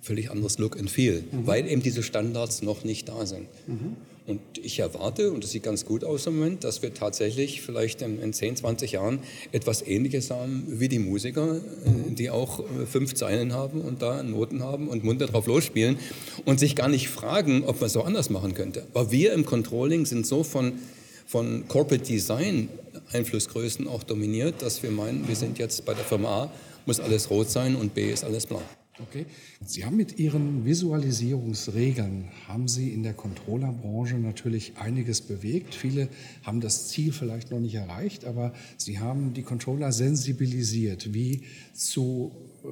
völlig 0.00 0.30
anderes 0.30 0.58
Look 0.58 0.78
and 0.78 0.90
Feel, 0.90 1.22
mhm. 1.30 1.46
weil 1.46 1.68
eben 1.68 1.82
diese 1.82 2.02
Standards 2.02 2.62
noch 2.62 2.84
nicht 2.84 3.08
da 3.08 3.26
sind. 3.26 3.46
Mhm. 3.66 3.96
Und 4.24 4.40
ich 4.62 4.78
erwarte, 4.78 5.32
und 5.32 5.42
das 5.42 5.50
sieht 5.50 5.64
ganz 5.64 5.84
gut 5.84 6.04
aus 6.04 6.26
im 6.26 6.38
Moment, 6.38 6.62
dass 6.62 6.80
wir 6.82 6.94
tatsächlich 6.94 7.60
vielleicht 7.60 8.02
in, 8.02 8.22
in 8.22 8.32
10, 8.32 8.56
20 8.56 8.92
Jahren 8.92 9.18
etwas 9.50 9.82
Ähnliches 9.82 10.30
haben 10.30 10.64
wie 10.68 10.88
die 10.88 11.00
Musiker, 11.00 11.56
äh, 11.56 11.60
die 12.14 12.30
auch 12.30 12.60
äh, 12.60 12.86
fünf 12.86 13.14
Zeilen 13.14 13.52
haben 13.52 13.80
und 13.80 14.00
da 14.00 14.22
Noten 14.22 14.62
haben 14.62 14.88
und 14.88 15.02
munter 15.02 15.26
drauf 15.26 15.46
losspielen 15.46 15.98
und 16.44 16.60
sich 16.60 16.76
gar 16.76 16.88
nicht 16.88 17.08
fragen, 17.08 17.64
ob 17.64 17.80
man 17.80 17.86
es 17.86 17.94
so 17.94 18.02
anders 18.02 18.30
machen 18.30 18.54
könnte. 18.54 18.86
Aber 18.94 19.10
wir 19.10 19.32
im 19.32 19.44
Controlling 19.44 20.06
sind 20.06 20.24
so 20.24 20.44
von, 20.44 20.74
von 21.26 21.66
Corporate 21.66 22.04
Design 22.04 22.68
Einflussgrößen 23.12 23.88
auch 23.88 24.04
dominiert, 24.04 24.62
dass 24.62 24.82
wir 24.82 24.90
meinen, 24.90 25.26
wir 25.26 25.36
sind 25.36 25.58
jetzt 25.58 25.84
bei 25.84 25.94
der 25.94 26.04
Firma 26.04 26.44
A, 26.44 26.52
muss 26.86 27.00
alles 27.00 27.28
rot 27.30 27.50
sein 27.50 27.74
und 27.74 27.94
B 27.94 28.12
ist 28.12 28.24
alles 28.24 28.46
blau. 28.46 28.62
Okay. 29.00 29.24
Sie 29.64 29.86
haben 29.86 29.96
mit 29.96 30.18
Ihren 30.18 30.66
Visualisierungsregeln, 30.66 32.28
haben 32.46 32.68
Sie 32.68 32.90
in 32.90 33.02
der 33.02 33.14
Controllerbranche 33.14 34.16
natürlich 34.16 34.76
einiges 34.76 35.22
bewegt. 35.22 35.74
Viele 35.74 36.08
haben 36.42 36.60
das 36.60 36.88
Ziel 36.88 37.12
vielleicht 37.12 37.50
noch 37.50 37.58
nicht 37.58 37.74
erreicht, 37.74 38.26
aber 38.26 38.52
Sie 38.76 38.98
haben 38.98 39.32
die 39.32 39.44
Controller 39.44 39.92
sensibilisiert, 39.92 41.14
wie 41.14 41.44
zu 41.72 42.32
äh, 42.64 42.68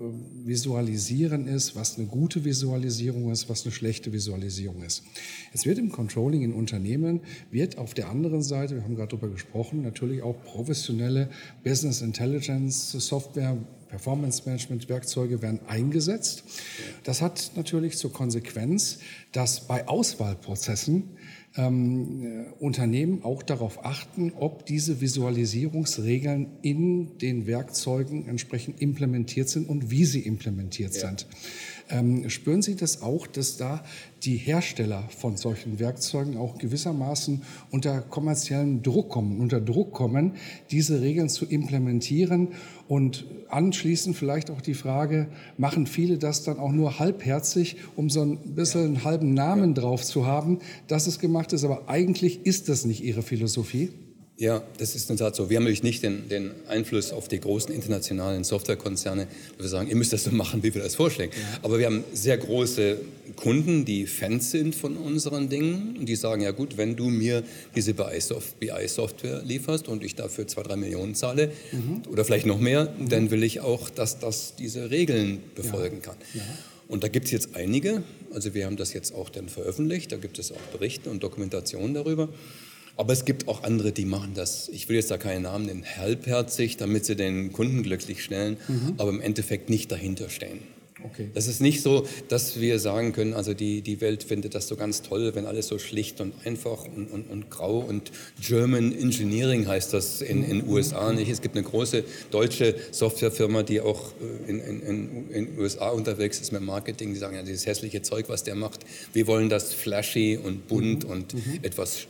visualisieren 0.47 1.47
ist, 1.47 1.75
was 1.75 1.97
eine 1.97 2.07
gute 2.07 2.45
Visualisierung 2.45 3.33
ist, 3.33 3.49
was 3.49 3.65
eine 3.65 3.73
schlechte 3.73 4.13
Visualisierung 4.13 4.83
ist. 4.83 5.03
Es 5.55 5.65
wird 5.65 5.79
im 5.79 5.91
Controlling 5.91 6.43
in 6.43 6.53
Unternehmen, 6.53 7.21
wird 7.51 7.79
auf 7.79 7.95
der 7.95 8.11
anderen 8.11 8.43
Seite, 8.43 8.75
wir 8.75 8.85
haben 8.85 8.95
gerade 8.95 9.17
darüber 9.17 9.31
gesprochen, 9.31 9.81
natürlich 9.81 10.21
auch 10.21 10.37
professionelle 10.45 11.31
Business 11.65 12.03
Intelligence 12.03 12.91
Software 12.93 13.57
Performance 13.91 14.43
Management 14.47 14.89
Werkzeuge 14.89 15.43
werden 15.43 15.61
eingesetzt. 15.67 16.45
Das 17.05 17.21
hat 17.21 17.53
natürlich 17.57 17.99
zur 17.99 18.13
Konsequenz, 18.13 19.01
dass 19.33 19.67
bei 19.67 19.89
Auswahlprozessen 19.89 21.17
ähm, 21.57 22.23
äh, 22.23 22.63
Unternehmen 22.63 23.25
auch 23.25 23.43
darauf 23.43 23.85
achten, 23.85 24.33
ob 24.39 24.67
diese 24.67 25.01
Visualisierungsregeln 25.01 26.47
in 26.63 27.19
den 27.19 27.49
Werkzeugen 27.49 28.29
entsprechend 28.29 28.81
implementiert 28.81 29.49
sind 29.49 29.69
und 29.69 29.91
wie 29.91 30.05
sie 30.05 30.21
implementiert 30.21 30.95
ja. 30.95 31.09
sind. 31.09 31.27
Ähm, 31.91 32.31
spüren 32.31 32.63
Sie 32.63 32.77
das 32.77 33.03
auch, 33.03 33.27
dass 33.27 33.57
da 33.57 33.83
die 34.23 34.37
Hersteller 34.37 35.09
von 35.09 35.37
solchen 35.37 35.81
Werkzeugen 35.81 36.37
auch 36.37 36.57
gewissermaßen 36.57 37.43
unter 37.71 38.01
kommerziellen 38.01 38.83
Druck 38.83 39.09
kommen, 39.09 39.41
unter 39.41 39.61
Druck 39.61 39.93
kommen, 39.93 40.37
diese 40.71 41.01
Regeln 41.01 41.29
zu 41.29 41.47
implementieren 41.47 42.51
und 42.91 43.25
anschließend 43.49 44.17
vielleicht 44.17 44.51
auch 44.51 44.61
die 44.61 44.75
Frage, 44.75 45.29
machen 45.57 45.87
viele 45.87 46.19
das 46.19 46.43
dann 46.43 46.59
auch 46.59 46.73
nur 46.73 46.99
halbherzig, 46.99 47.77
um 47.95 48.11
so 48.11 48.21
ein 48.21 48.57
bisschen 48.57 48.85
einen 48.85 49.05
halben 49.05 49.33
Namen 49.33 49.75
drauf 49.75 50.03
zu 50.05 50.27
haben, 50.27 50.59
dass 50.89 51.07
es 51.07 51.21
gemacht 51.21 51.53
ist, 51.53 51.63
aber 51.63 51.89
eigentlich 51.89 52.45
ist 52.47 52.69
das 52.69 52.85
nicht 52.85 53.05
ihre 53.05 53.23
Philosophie? 53.23 53.91
Ja, 54.41 54.63
das 54.79 54.95
ist 54.95 55.11
in 55.11 55.19
der 55.19 55.27
Tat 55.27 55.37
so. 55.37 55.51
Wir 55.51 55.59
haben 55.59 55.65
natürlich 55.65 55.83
nicht 55.83 56.03
den, 56.03 56.31
den 56.31 56.53
Einfluss 56.67 57.13
auf 57.13 57.29
die 57.29 57.39
großen 57.39 57.75
internationalen 57.75 58.43
Softwarekonzerne, 58.43 59.27
dass 59.59 59.67
wir 59.67 59.69
sagen, 59.69 59.91
ihr 59.91 59.97
müsst 59.97 60.15
das 60.15 60.25
so 60.25 60.31
machen, 60.31 60.63
wie 60.63 60.75
wir 60.75 60.83
das 60.83 60.95
vorschlagen. 60.95 61.31
Ja. 61.35 61.59
Aber 61.61 61.79
wir 61.79 61.85
haben 61.85 62.05
sehr 62.15 62.39
große 62.39 62.97
Kunden, 63.37 63.85
die 63.85 64.07
Fans 64.07 64.51
sind 64.51 64.75
von 64.75 64.97
unseren 64.97 65.51
Dingen 65.51 65.95
und 65.99 66.07
die 66.07 66.17
sagen, 66.17 66.41
ja 66.41 66.53
gut, 66.53 66.79
wenn 66.79 66.97
du 66.97 67.11
mir 67.11 67.43
diese 67.77 67.93
BI-Software 67.93 69.43
lieferst 69.45 69.89
und 69.89 70.03
ich 70.03 70.15
dafür 70.15 70.47
zwei, 70.47 70.63
drei 70.63 70.77
Millionen 70.77 71.15
zahle 71.15 71.53
mhm. 71.71 72.05
oder 72.11 72.25
vielleicht 72.25 72.47
noch 72.47 72.61
mehr, 72.61 72.95
mhm. 72.99 73.11
dann 73.11 73.31
will 73.31 73.43
ich 73.43 73.61
auch, 73.61 73.91
dass 73.91 74.21
das 74.21 74.55
diese 74.57 74.91
Regeln 74.91 75.41
befolgen 75.55 75.97
ja. 75.97 76.03
kann. 76.03 76.17
Ja. 76.33 76.43
Und 76.89 77.05
da 77.05 77.09
gibt 77.09 77.27
es 77.27 77.33
jetzt 77.33 77.57
einige, 77.57 78.05
also 78.33 78.55
wir 78.55 78.65
haben 78.65 78.79
das 78.79 78.95
jetzt 78.95 79.15
auch 79.15 79.29
dann 79.29 79.51
veröffentlicht, 79.51 80.13
da 80.13 80.17
gibt 80.17 80.39
es 80.39 80.51
auch 80.51 80.61
Berichte 80.73 81.11
und 81.11 81.23
Dokumentationen 81.23 81.93
darüber. 81.93 82.31
Aber 83.01 83.15
es 83.15 83.25
gibt 83.25 83.49
auch 83.49 83.63
andere, 83.63 83.93
die 83.93 84.05
machen 84.05 84.33
das, 84.35 84.69
ich 84.69 84.91
will 84.91 84.97
jetzt 84.97 85.11
da 85.11 85.17
keinen 85.17 85.45
Namen 85.45 85.65
nennen, 85.65 85.87
halbherzig, 85.97 86.77
damit 86.77 87.07
sie 87.07 87.17
den 87.17 87.51
Kunden 87.51 87.83
glücklich 87.83 88.23
stellen, 88.23 88.59
mhm. 88.69 88.93
aber 88.99 89.09
im 89.09 89.23
Endeffekt 89.23 89.71
nicht 89.71 89.91
dahinter 89.91 90.29
stehen. 90.29 90.59
Okay. 91.03 91.31
Das 91.33 91.47
ist 91.47 91.63
nicht 91.63 91.81
so, 91.81 92.07
dass 92.29 92.61
wir 92.61 92.79
sagen 92.79 93.15
können, 93.15 93.33
also 93.33 93.55
die, 93.55 93.81
die 93.81 94.03
Welt 94.03 94.23
findet 94.23 94.55
das 94.55 94.69
so 94.69 94.77
ganz 94.77 95.01
toll, 95.01 95.35
wenn 95.35 95.47
alles 95.47 95.69
so 95.69 95.79
schlicht 95.79 96.21
und 96.21 96.35
einfach 96.45 96.85
und, 96.95 97.11
und, 97.11 97.31
und 97.31 97.49
grau 97.49 97.79
und 97.79 98.13
German 98.39 98.93
Engineering 98.93 99.67
heißt 99.67 99.95
das 99.95 100.21
in 100.21 100.47
den 100.47 100.69
USA 100.69 101.11
nicht. 101.15 101.31
Es 101.31 101.41
gibt 101.41 101.57
eine 101.57 101.65
große 101.65 102.05
deutsche 102.31 102.75
Softwarefirma, 102.91 103.63
die 103.63 103.81
auch 103.81 104.13
äh, 104.47 104.51
in 104.51 104.59
den 104.59 104.83
in, 104.83 105.31
in 105.31 105.59
USA 105.59 105.89
unterwegs 105.89 106.39
ist 106.39 106.53
mit 106.53 106.61
Marketing, 106.61 107.15
die 107.15 107.19
sagen, 107.19 107.35
ja, 107.35 107.43
dieses 107.43 107.65
hässliche 107.65 108.03
Zeug, 108.03 108.29
was 108.29 108.45
der 108.45 108.57
macht, 108.57 108.81
wir 109.15 109.27
wollen 109.27 109.49
das 109.49 109.73
flashy 109.73 110.37
und 110.37 110.69
bunt 110.69 111.05
mhm. 111.05 111.11
und 111.11 111.33
mhm. 111.33 111.61
etwas 111.63 112.07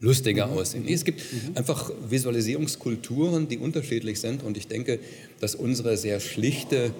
lustiger 0.00 0.46
mhm. 0.46 0.52
aussehen. 0.54 0.88
Es 0.88 1.04
gibt 1.04 1.20
mhm. 1.20 1.56
einfach 1.56 1.90
Visualisierungskulturen, 2.08 3.48
die 3.48 3.58
unterschiedlich 3.58 4.20
sind 4.20 4.42
und 4.42 4.56
ich 4.56 4.68
denke, 4.68 4.98
dass 5.40 5.54
unsere 5.54 5.96
sehr 5.96 6.20
schlichte 6.20 6.92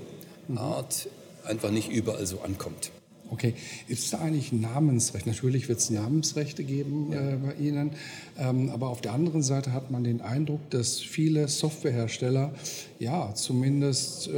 Art 0.57 1.09
einfach 1.45 1.71
nicht 1.71 1.91
überall 1.91 2.27
so 2.27 2.41
ankommt. 2.41 2.91
Okay, 3.31 3.55
ist 3.89 4.13
da 4.13 4.21
eigentlich 4.21 4.53
Namensrecht? 4.53 5.27
Natürlich 5.27 5.69
wird 5.69 5.81
es 5.81 5.91
Namensrechte 5.91 6.65
geben 6.65 7.13
ja. 7.13 7.33
äh, 7.33 7.37
bei 7.37 7.55
Ihnen, 7.63 7.91
ähm, 8.39 8.71
aber 8.71 8.89
auf 8.89 9.03
der 9.03 9.13
anderen 9.13 9.43
Seite 9.43 9.73
hat 9.73 9.91
man 9.91 10.03
den 10.03 10.23
Eindruck, 10.23 10.71
dass 10.71 10.99
viele 10.99 11.47
Softwarehersteller 11.47 12.55
ja 12.99 13.35
zumindest 13.35 14.29
äh, 14.29 14.31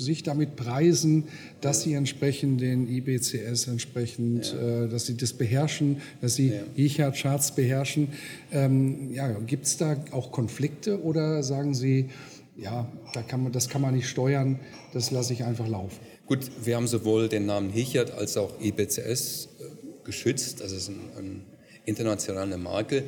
sich 0.00 0.22
damit 0.22 0.56
preisen, 0.56 1.24
dass 1.60 1.82
sie 1.82 1.94
entsprechend 1.94 2.60
den 2.60 2.88
IBCS 2.88 3.68
entsprechend, 3.68 4.52
ja. 4.52 4.84
äh, 4.84 4.88
dass 4.88 5.06
sie 5.06 5.16
das 5.16 5.32
beherrschen, 5.32 6.00
dass 6.20 6.34
sie 6.34 6.52
ja. 6.52 6.62
ICHA-Charts 6.76 7.54
beherrschen. 7.54 8.08
Ähm, 8.52 9.12
ja, 9.12 9.28
Gibt 9.46 9.66
es 9.66 9.76
da 9.76 9.96
auch 10.10 10.32
Konflikte 10.32 11.02
oder 11.02 11.42
sagen 11.42 11.74
Sie, 11.74 12.10
ja, 12.56 12.90
da 13.14 13.22
kann 13.22 13.42
man, 13.42 13.52
das 13.52 13.68
kann 13.68 13.80
man 13.80 13.94
nicht 13.94 14.08
steuern, 14.08 14.58
das 14.92 15.10
lasse 15.10 15.32
ich 15.32 15.44
einfach 15.44 15.68
laufen. 15.68 15.98
Gut, 16.26 16.50
wir 16.64 16.76
haben 16.76 16.86
sowohl 16.86 17.28
den 17.28 17.46
Namen 17.46 17.70
Hichert 17.70 18.12
als 18.12 18.36
auch 18.36 18.60
IBCS 18.60 19.48
äh, 19.60 19.64
geschützt, 20.04 20.60
das 20.60 20.72
ist 20.72 20.88
eine 20.88 20.98
ein 21.18 21.42
internationale 21.84 22.58
Marke 22.58 23.04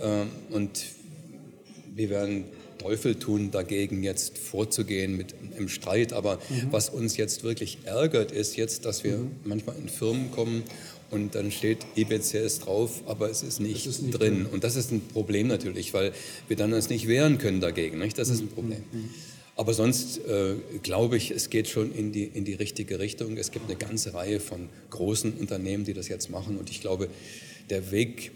äh, 0.00 0.54
und 0.54 0.84
wir 1.94 2.10
werden 2.10 2.44
Teufel 2.86 3.16
tun, 3.16 3.50
dagegen 3.50 4.04
jetzt 4.04 4.38
vorzugehen 4.38 5.16
mit 5.16 5.34
einem 5.56 5.68
Streit. 5.68 6.12
Aber 6.12 6.36
mhm. 6.48 6.68
was 6.70 6.88
uns 6.88 7.16
jetzt 7.16 7.42
wirklich 7.42 7.78
ärgert, 7.84 8.30
ist 8.30 8.56
jetzt, 8.56 8.84
dass 8.84 9.02
wir 9.02 9.18
mhm. 9.18 9.30
manchmal 9.44 9.76
in 9.76 9.88
Firmen 9.88 10.30
kommen 10.30 10.62
und 11.10 11.34
dann 11.34 11.50
steht 11.50 11.78
EBCS 11.96 12.60
drauf, 12.60 13.02
aber 13.06 13.28
es 13.28 13.42
ist 13.42 13.60
nicht, 13.60 13.86
ist 13.86 14.02
nicht 14.02 14.18
drin. 14.18 14.46
Und 14.46 14.62
das 14.62 14.76
ist 14.76 14.92
ein 14.92 15.00
Problem 15.00 15.48
natürlich, 15.48 15.94
weil 15.94 16.12
wir 16.46 16.56
dann 16.56 16.72
uns 16.72 16.88
nicht 16.88 17.08
wehren 17.08 17.38
können 17.38 17.60
dagegen. 17.60 17.98
Nicht? 17.98 18.18
Das 18.18 18.28
ist 18.28 18.40
ein 18.40 18.48
Problem. 18.48 18.84
Mhm, 18.92 19.00
mhm. 19.00 19.10
Aber 19.56 19.74
sonst 19.74 20.18
äh, 20.18 20.54
glaube 20.82 21.16
ich, 21.16 21.32
es 21.32 21.50
geht 21.50 21.66
schon 21.66 21.92
in 21.92 22.12
die, 22.12 22.24
in 22.24 22.44
die 22.44 22.54
richtige 22.54 23.00
Richtung. 23.00 23.36
Es 23.36 23.50
gibt 23.50 23.68
eine 23.68 23.76
ganze 23.76 24.14
Reihe 24.14 24.38
von 24.38 24.68
großen 24.90 25.32
Unternehmen, 25.32 25.84
die 25.84 25.94
das 25.94 26.06
jetzt 26.08 26.30
machen. 26.30 26.56
Und 26.56 26.70
ich 26.70 26.80
glaube, 26.80 27.08
der 27.70 27.90
Weg 27.90 28.32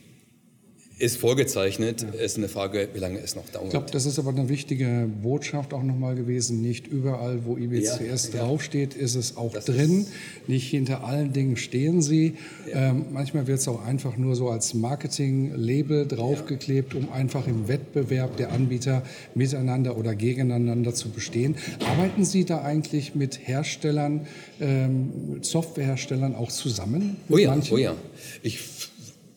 ist 1.00 1.16
vorgezeichnet. 1.16 2.02
Ja. 2.02 2.20
Ist 2.20 2.36
eine 2.36 2.48
Frage, 2.48 2.88
wie 2.92 2.98
lange 2.98 3.18
es 3.18 3.34
noch 3.34 3.48
dauert. 3.48 3.66
Ich 3.66 3.70
glaube, 3.70 3.90
das 3.90 4.04
ist 4.04 4.18
aber 4.18 4.30
eine 4.30 4.48
wichtige 4.48 5.08
Botschaft 5.22 5.72
auch 5.72 5.82
nochmal 5.82 6.14
gewesen. 6.14 6.60
Nicht 6.60 6.86
überall, 6.86 7.44
wo 7.46 7.56
IBCS 7.56 8.32
ja, 8.32 8.40
draufsteht, 8.40 8.94
ist 8.94 9.14
es 9.14 9.36
auch 9.36 9.52
das 9.52 9.64
drin. 9.64 10.06
Nicht 10.46 10.68
hinter 10.68 11.04
allen 11.04 11.32
Dingen 11.32 11.56
stehen 11.56 12.02
sie. 12.02 12.34
Ähm, 12.72 13.06
manchmal 13.12 13.46
wird 13.46 13.60
es 13.60 13.68
auch 13.68 13.84
einfach 13.84 14.18
nur 14.18 14.36
so 14.36 14.50
als 14.50 14.74
Marketing-Label 14.74 16.06
draufgeklebt, 16.06 16.94
um 16.94 17.10
einfach 17.10 17.46
im 17.46 17.66
Wettbewerb 17.66 18.36
der 18.36 18.52
Anbieter 18.52 19.02
miteinander 19.34 19.96
oder 19.96 20.14
gegeneinander 20.14 20.94
zu 20.94 21.08
bestehen. 21.08 21.56
Arbeiten 21.88 22.26
Sie 22.26 22.44
da 22.44 22.62
eigentlich 22.62 23.14
mit 23.14 23.48
Herstellern, 23.48 24.26
ähm, 24.60 25.38
Softwareherstellern 25.40 26.34
auch 26.34 26.50
zusammen? 26.50 27.16
Oh 27.30 27.38
ja, 27.38 27.58
oh 27.70 27.78
ja. 27.78 27.96
Ich 28.42 28.58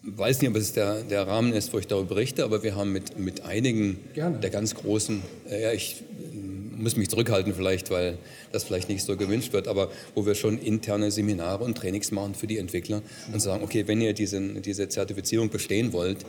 weiß 0.04 0.42
nicht, 0.42 0.50
ob 0.50 0.58
es 0.58 0.74
der, 0.74 1.04
der 1.04 1.28
Rahmen 1.28 1.54
ist, 1.54 1.74
wo 1.74 1.80
ich 1.80 1.88
darüber 1.88 2.10
berichte, 2.10 2.44
aber 2.44 2.64
wir 2.64 2.76
haben 2.76 2.92
mit, 2.92 3.18
mit 3.18 3.42
einigen 3.42 4.00
Gerne. 4.14 4.40
der 4.40 4.50
ganz 4.50 4.76
großen, 4.76 5.22
äh, 5.50 5.64
ja, 5.64 5.72
ich 5.72 6.04
muss 6.78 6.98
mich 6.98 7.10
zurückhalten 7.10 7.54
vielleicht, 7.54 7.90
weil 7.92 8.18
das 8.52 8.66
vielleicht 8.66 8.90
nicht 8.90 9.04
so 9.04 9.16
gewünscht 9.16 9.54
wird, 9.54 9.68
aber 9.68 9.90
wo 10.16 10.26
wir 10.26 10.36
schon 10.36 10.60
interne 10.60 11.12
Seminare 11.12 11.64
und 11.64 11.78
Trainings 11.78 12.12
machen 12.12 12.36
für 12.36 12.48
die 12.48 12.58
Entwickler 12.58 13.02
und 13.32 13.40
sagen, 13.40 13.64
okay, 13.64 13.88
wenn 13.88 14.02
ihr 14.02 14.14
diesen, 14.14 14.62
diese 14.62 14.90
Zertifizierung 14.90 15.50
bestehen 15.50 15.94
wollt, 15.94 16.26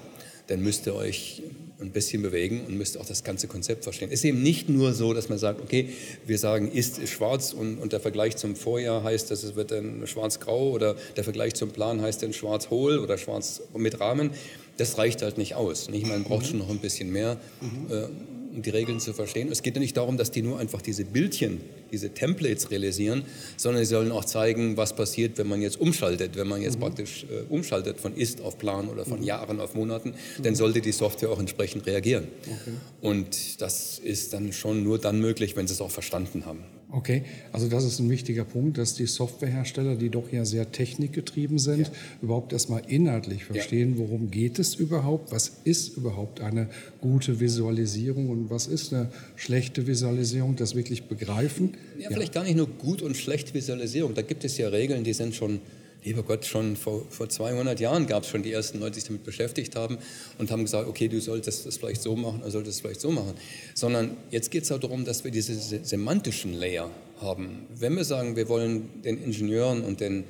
dann 0.46 0.60
müsst 0.60 0.86
ihr 0.86 0.94
euch 0.94 1.42
ein 1.84 1.90
bisschen 1.90 2.22
bewegen 2.22 2.62
und 2.66 2.76
müsst 2.76 2.98
auch 2.98 3.06
das 3.06 3.24
ganze 3.24 3.48
Konzept 3.48 3.84
verstehen. 3.84 4.08
Es 4.10 4.20
ist 4.20 4.24
eben 4.24 4.42
nicht 4.42 4.68
nur 4.68 4.92
so, 4.92 5.12
dass 5.12 5.28
man 5.28 5.38
sagt, 5.38 5.60
okay, 5.60 5.90
wir 6.26 6.38
sagen, 6.38 6.70
ist 6.70 7.06
schwarz 7.08 7.52
und, 7.52 7.78
und 7.78 7.92
der 7.92 8.00
Vergleich 8.00 8.36
zum 8.36 8.56
Vorjahr 8.56 9.02
heißt, 9.02 9.30
dass 9.30 9.42
es 9.42 9.54
wird 9.56 9.70
dann 9.70 10.06
schwarz-grau 10.06 10.70
oder 10.70 10.96
der 11.16 11.24
Vergleich 11.24 11.54
zum 11.54 11.70
Plan 11.70 12.00
heißt 12.00 12.22
dann 12.22 12.32
schwarz-hohl 12.32 12.98
oder 12.98 13.18
schwarz 13.18 13.62
mit 13.76 14.00
Rahmen. 14.00 14.30
Das 14.76 14.98
reicht 14.98 15.22
halt 15.22 15.38
nicht 15.38 15.54
aus. 15.54 15.88
Nicht? 15.88 16.06
Man 16.06 16.24
braucht 16.24 16.44
mhm. 16.44 16.48
schon 16.48 16.58
noch 16.58 16.70
ein 16.70 16.78
bisschen 16.78 17.12
mehr. 17.12 17.38
Mhm. 17.60 17.94
Äh, 17.94 18.06
um 18.54 18.62
die 18.62 18.70
Regeln 18.70 19.00
zu 19.00 19.12
verstehen. 19.12 19.50
Es 19.50 19.62
geht 19.62 19.74
ja 19.74 19.80
nicht 19.80 19.96
darum, 19.96 20.16
dass 20.16 20.30
die 20.30 20.42
nur 20.42 20.58
einfach 20.58 20.80
diese 20.80 21.04
Bildchen, 21.04 21.60
diese 21.90 22.10
Templates 22.10 22.70
realisieren, 22.70 23.24
sondern 23.56 23.84
sie 23.84 23.90
sollen 23.90 24.12
auch 24.12 24.24
zeigen, 24.24 24.76
was 24.76 24.94
passiert, 24.94 25.38
wenn 25.38 25.48
man 25.48 25.60
jetzt 25.60 25.80
umschaltet, 25.80 26.36
wenn 26.36 26.46
man 26.46 26.62
jetzt 26.62 26.76
mhm. 26.76 26.82
praktisch 26.82 27.24
äh, 27.24 27.52
umschaltet 27.52 28.00
von 28.00 28.16
Ist 28.16 28.40
auf 28.40 28.58
Plan 28.58 28.88
oder 28.88 29.04
von 29.04 29.20
mhm. 29.20 29.26
Jahren 29.26 29.60
auf 29.60 29.74
Monaten, 29.74 30.10
mhm. 30.10 30.42
dann 30.42 30.54
sollte 30.54 30.80
die 30.80 30.92
Software 30.92 31.30
auch 31.30 31.40
entsprechend 31.40 31.86
reagieren. 31.86 32.28
Okay. 32.42 32.76
Und 33.00 33.60
das 33.60 33.98
ist 33.98 34.32
dann 34.32 34.52
schon 34.52 34.82
nur 34.84 34.98
dann 34.98 35.20
möglich, 35.20 35.56
wenn 35.56 35.66
sie 35.66 35.74
es 35.74 35.80
auch 35.80 35.90
verstanden 35.90 36.46
haben. 36.46 36.60
Okay, 36.94 37.24
also 37.50 37.66
das 37.66 37.84
ist 37.84 37.98
ein 37.98 38.08
wichtiger 38.08 38.44
Punkt, 38.44 38.78
dass 38.78 38.94
die 38.94 39.06
Softwarehersteller, 39.06 39.96
die 39.96 40.10
doch 40.10 40.30
ja 40.30 40.44
sehr 40.44 40.70
technikgetrieben 40.70 41.58
sind, 41.58 41.88
ja. 41.88 41.92
überhaupt 42.22 42.52
erstmal 42.52 42.82
inhaltlich 42.86 43.44
verstehen, 43.44 43.98
worum 43.98 44.30
geht 44.30 44.60
es 44.60 44.76
überhaupt, 44.76 45.32
was 45.32 45.56
ist 45.64 45.96
überhaupt 45.96 46.40
eine 46.40 46.68
gute 47.00 47.40
Visualisierung 47.40 48.30
und 48.30 48.48
was 48.48 48.68
ist 48.68 48.94
eine 48.94 49.10
schlechte 49.34 49.88
Visualisierung, 49.88 50.54
das 50.54 50.76
wirklich 50.76 51.08
begreifen. 51.08 51.74
Ja, 51.96 52.04
ja. 52.04 52.10
vielleicht 52.10 52.32
gar 52.32 52.44
nicht 52.44 52.56
nur 52.56 52.68
gut 52.68 53.02
und 53.02 53.16
schlechte 53.16 53.54
Visualisierung, 53.54 54.14
da 54.14 54.22
gibt 54.22 54.44
es 54.44 54.56
ja 54.56 54.68
Regeln, 54.68 55.02
die 55.02 55.14
sind 55.14 55.34
schon 55.34 55.58
lieber 56.04 56.22
Gott, 56.22 56.44
schon 56.44 56.76
vor, 56.76 57.06
vor 57.10 57.28
200 57.28 57.80
Jahren 57.80 58.06
gab 58.06 58.22
es 58.22 58.28
schon 58.28 58.42
die 58.42 58.52
ersten 58.52 58.78
Leute, 58.78 58.92
die 58.92 59.00
sich 59.00 59.08
damit 59.08 59.24
beschäftigt 59.24 59.74
haben 59.74 59.98
und 60.38 60.50
haben 60.50 60.62
gesagt, 60.62 60.86
okay, 60.86 61.08
du 61.08 61.20
solltest 61.20 61.66
das 61.66 61.78
vielleicht 61.78 62.02
so 62.02 62.14
machen, 62.14 62.42
oder 62.42 62.50
solltest 62.50 62.78
das 62.78 62.80
vielleicht 62.82 63.00
so 63.00 63.10
machen. 63.10 63.34
Sondern 63.74 64.16
jetzt 64.30 64.50
geht 64.50 64.64
es 64.64 64.72
auch 64.72 64.78
darum, 64.78 65.04
dass 65.04 65.24
wir 65.24 65.30
diese 65.30 65.54
semantischen 65.54 66.52
Layer 66.52 66.90
haben. 67.20 67.66
Wenn 67.74 67.96
wir 67.96 68.04
sagen, 68.04 68.36
wir 68.36 68.48
wollen 68.48 69.02
den 69.02 69.22
Ingenieuren 69.22 69.82
und 69.82 70.00
den, 70.00 70.24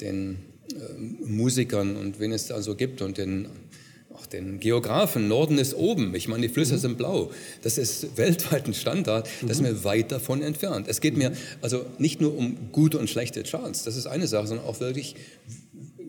den 0.00 0.38
äh, 0.72 0.98
Musikern 1.24 1.96
und 1.96 2.20
wen 2.20 2.32
es 2.32 2.46
da 2.46 2.62
so 2.62 2.74
gibt 2.74 3.02
und 3.02 3.18
den 3.18 3.48
auch 4.18 4.26
den 4.26 4.60
Geografen, 4.60 5.28
Norden 5.28 5.58
ist 5.58 5.74
oben, 5.74 6.14
ich 6.14 6.28
meine, 6.28 6.46
die 6.46 6.52
Flüsse 6.52 6.74
mhm. 6.74 6.78
sind 6.78 6.98
blau. 6.98 7.30
Das 7.62 7.78
ist 7.78 8.16
weltweit 8.16 8.66
ein 8.66 8.74
Standard, 8.74 9.28
das 9.42 9.52
ist 9.52 9.62
mir 9.62 9.84
weit 9.84 10.12
davon 10.12 10.42
entfernt. 10.42 10.86
Es 10.88 11.00
geht 11.00 11.16
mir 11.16 11.32
also 11.60 11.84
nicht 11.98 12.20
nur 12.20 12.36
um 12.36 12.72
gute 12.72 12.98
und 12.98 13.08
schlechte 13.08 13.42
Charts, 13.42 13.84
das 13.84 13.96
ist 13.96 14.06
eine 14.06 14.26
Sache, 14.26 14.46
sondern 14.46 14.66
auch 14.66 14.80
wirklich, 14.80 15.14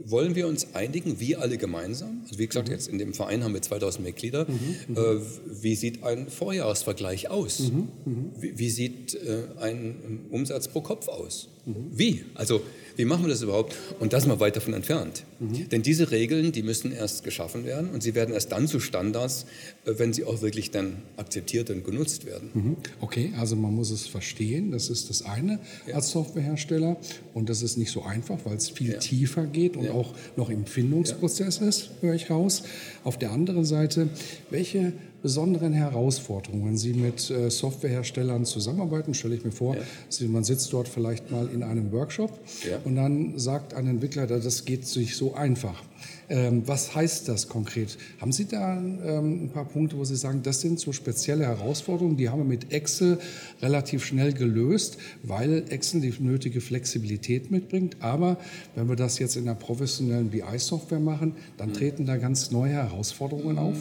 wollen 0.05 0.35
wir 0.35 0.47
uns 0.47 0.73
einigen, 0.73 1.19
wir 1.19 1.39
alle 1.41 1.57
gemeinsam? 1.57 2.21
Also 2.23 2.39
wie 2.39 2.47
gesagt, 2.47 2.67
mhm. 2.67 2.73
jetzt 2.73 2.87
in 2.87 2.97
dem 2.97 3.13
Verein 3.13 3.43
haben 3.43 3.53
wir 3.53 3.61
2000 3.61 4.03
Mitglieder. 4.03 4.47
Mhm. 4.49 4.97
Äh, 4.97 5.21
wie 5.61 5.75
sieht 5.75 6.03
ein 6.03 6.29
Vorjahresvergleich 6.29 7.29
aus? 7.29 7.59
Mhm. 7.59 7.89
mhm. 8.05 8.31
Wie, 8.39 8.57
wie, 8.57 8.69
sieht 8.69 9.13
äh, 9.15 9.43
ein 9.59 10.25
Umsatz 10.31 10.67
pro 10.67 10.81
Kopf 10.81 11.07
aus? 11.07 11.49
Mhm. 11.69 11.91
Wie? 11.91 12.25
Also 12.35 12.61
wie 12.99 13.05
machen 13.05 13.23
wir 13.23 13.29
das 13.29 13.41
überhaupt? 13.41 13.77
Und 14.01 14.11
das 14.11 14.25
mal 14.27 14.41
weit 14.41 14.57
davon 14.57 14.73
entfernt. 14.73 15.23
Mhm. 15.39 15.69
Denn 15.69 15.81
diese 15.81 16.11
Regeln, 16.11 16.51
die 16.51 16.63
müssen 16.63 16.91
erst 16.91 17.23
geschaffen 17.23 17.63
werden 17.63 17.91
und 17.91 18.03
sie 18.03 18.13
werden 18.13 18.33
erst 18.33 18.51
dann 18.51 18.67
zu 18.67 18.81
Standards, 18.81 19.45
äh, 19.85 19.93
wenn 19.95 20.11
sie 20.11 20.25
auch 20.25 20.41
wirklich 20.41 20.71
dann 20.71 20.97
akzeptiert 21.15 21.69
und 21.69 21.85
genutzt 21.85 22.25
werden. 22.25 22.49
Mhm. 22.53 22.77
Okay, 22.99 23.31
also 23.37 23.55
man 23.55 23.73
muss 23.73 23.89
es 23.89 24.05
verstehen, 24.05 24.71
das 24.71 24.89
ist 24.89 25.09
das 25.09 25.21
eine 25.21 25.59
ja. 25.87 25.95
als 25.95 26.09
Softwarehersteller 26.11 26.97
und 27.33 27.47
das 27.47 27.61
ist 27.61 27.77
nicht 27.77 27.91
so 27.91 28.03
einfach, 28.03 28.37
weil 28.43 28.57
es 28.57 28.67
viel 28.69 28.91
ja. 28.91 28.99
tiefer 28.99 29.45
geht 29.45 29.77
und 29.77 29.85
ja. 29.85 29.91
auch 29.91 30.13
noch 30.35 30.49
im 30.49 30.65
Findungsprozess 30.65 31.59
ist, 31.59 31.91
höre 32.01 32.15
ich 32.15 32.29
raus. 32.29 32.63
Auf 33.05 33.17
der 33.17 33.31
anderen 33.31 33.63
Seite, 33.63 34.09
welche 34.49 34.91
besonderen 35.21 35.73
Herausforderungen, 35.73 36.65
wenn 36.65 36.77
Sie 36.77 36.93
mit 36.93 37.29
äh, 37.29 37.49
Softwareherstellern 37.49 38.45
zusammenarbeiten? 38.45 39.13
Stelle 39.13 39.35
ich 39.35 39.43
mir 39.43 39.51
vor, 39.51 39.75
ja. 39.75 40.27
man 40.27 40.43
sitzt 40.43 40.71
dort 40.73 40.87
vielleicht 40.87 41.31
mal 41.31 41.49
in 41.53 41.63
einem 41.63 41.91
Workshop 41.91 42.39
ja. 42.67 42.77
und 42.83 42.95
dann 42.95 43.37
sagt 43.37 43.73
ein 43.73 43.87
Entwickler, 43.87 44.27
das 44.27 44.65
geht 44.65 44.87
sich 44.87 45.15
so 45.15 45.33
einfach. 45.33 45.83
Ähm, 46.29 46.63
was 46.67 46.93
heißt 46.93 47.27
das 47.27 47.49
konkret? 47.49 47.97
Haben 48.21 48.31
Sie 48.31 48.45
da 48.45 48.77
ähm, 48.77 49.45
ein 49.45 49.49
paar 49.49 49.65
Punkte, 49.65 49.97
wo 49.97 50.03
Sie 50.05 50.15
sagen, 50.15 50.41
das 50.43 50.61
sind 50.61 50.79
so 50.79 50.93
spezielle 50.93 51.45
Herausforderungen, 51.45 52.17
die 52.17 52.29
haben 52.29 52.39
wir 52.39 52.45
mit 52.45 52.71
Excel 52.71 53.17
relativ 53.61 54.05
schnell 54.05 54.33
gelöst, 54.33 54.97
weil 55.23 55.65
Excel 55.69 56.01
die 56.01 56.13
nötige 56.19 56.61
Flexibilität 56.61 57.49
mitbringt. 57.49 57.97
Aber 57.99 58.37
wenn 58.75 58.87
wir 58.87 58.95
das 58.95 59.17
jetzt 59.17 59.37
in 59.37 59.47
einer 59.47 59.55
professionellen 59.55 60.29
BI-Software 60.29 60.99
machen, 60.99 61.35
dann 61.57 61.69
mhm. 61.69 61.73
treten 61.73 62.05
da 62.05 62.17
ganz 62.17 62.51
neue 62.51 62.73
Herausforderungen 62.73 63.57
auf. 63.57 63.77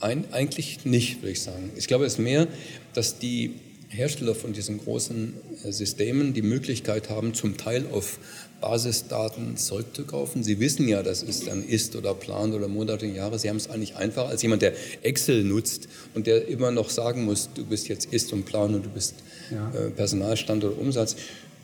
Ein, 0.00 0.24
eigentlich 0.32 0.84
nicht, 0.84 1.22
würde 1.22 1.32
ich 1.32 1.42
sagen. 1.42 1.70
Ich 1.76 1.86
glaube, 1.86 2.04
es 2.04 2.14
ist 2.14 2.18
mehr, 2.18 2.46
dass 2.94 3.18
die 3.18 3.54
Hersteller 3.88 4.34
von 4.34 4.52
diesen 4.52 4.78
großen 4.78 5.34
äh, 5.64 5.72
Systemen 5.72 6.34
die 6.34 6.42
Möglichkeit 6.42 7.08
haben, 7.08 7.34
zum 7.34 7.56
Teil 7.56 7.86
auf 7.92 8.18
Basisdaten 8.60 9.56
zurückzukaufen. 9.56 10.42
Sie 10.42 10.58
wissen 10.60 10.88
ja, 10.88 11.02
das 11.02 11.22
ist 11.22 11.46
dann 11.46 11.64
Ist 11.64 11.94
oder 11.96 12.14
Plan 12.14 12.52
oder 12.52 12.68
Monate 12.68 13.06
und 13.06 13.14
Jahre. 13.14 13.38
Sie 13.38 13.48
haben 13.48 13.56
es 13.56 13.70
eigentlich 13.70 13.96
einfacher 13.96 14.28
als 14.28 14.42
jemand, 14.42 14.62
der 14.62 14.74
Excel 15.02 15.44
nutzt 15.44 15.88
und 16.14 16.26
der 16.26 16.48
immer 16.48 16.70
noch 16.70 16.90
sagen 16.90 17.24
muss, 17.24 17.50
du 17.54 17.64
bist 17.64 17.88
jetzt 17.88 18.12
Ist 18.12 18.32
und 18.32 18.44
Plan 18.44 18.74
und 18.74 18.84
du 18.84 18.90
bist 18.90 19.14
ja. 19.50 19.70
äh, 19.70 19.90
Personalstand 19.90 20.64
oder 20.64 20.76
Umsatz. 20.78 21.16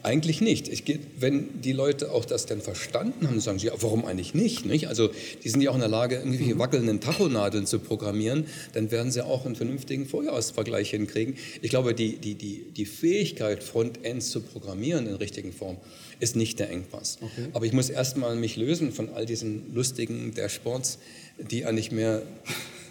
Eigentlich 0.04 0.42
nicht. 0.42 0.68
Ich, 0.68 0.84
wenn 1.18 1.62
die 1.62 1.73
Leute 1.73 2.12
auch 2.12 2.26
das 2.26 2.44
dann 2.44 2.61
verstanden 2.61 3.26
haben, 3.26 3.40
sagen 3.40 3.58
sie, 3.58 3.68
ja, 3.68 3.73
warum 3.80 4.04
eigentlich 4.04 4.34
nicht, 4.34 4.66
nicht? 4.66 4.87
Also 4.88 5.08
die 5.42 5.49
sind 5.49 5.62
ja 5.62 5.70
auch 5.70 5.75
in 5.75 5.80
der 5.80 5.88
Lage, 5.88 6.16
irgendwelche 6.16 6.54
mhm. 6.54 6.58
wackelnden 6.58 7.00
Tachonadeln 7.00 7.64
zu 7.64 7.78
programmieren, 7.78 8.44
dann 8.75 8.90
werden 8.90 9.11
sie 9.11 9.25
auch 9.25 9.46
einen 9.46 9.56
vernünftigen 9.56 10.04
Vorjahresvergleich 10.04 10.90
hinkriegen. 10.90 11.37
Ich 11.62 11.70
glaube, 11.70 11.94
die, 11.94 12.18
die, 12.18 12.34
die, 12.34 12.66
die 12.76 12.84
Fähigkeit, 12.84 13.64
Frontends 13.64 14.28
zu 14.28 14.42
programmieren 14.42 15.06
in 15.06 15.14
richtigen 15.14 15.54
Form, 15.54 15.78
ist 16.20 16.37
nicht 16.37 16.58
der 16.58 16.68
Engpass. 16.68 17.16
Okay. 17.23 17.49
Aber 17.54 17.64
ich 17.64 17.73
muss 17.73 17.88
erstmal 17.88 18.37
mich 18.37 18.56
lösen 18.56 18.92
von 18.92 19.08
all 19.08 19.25
diesen 19.25 19.75
lustigen 19.75 20.34
Dashboards, 20.34 20.99
die 21.38 21.64
eigentlich 21.64 21.92
mehr 21.92 22.22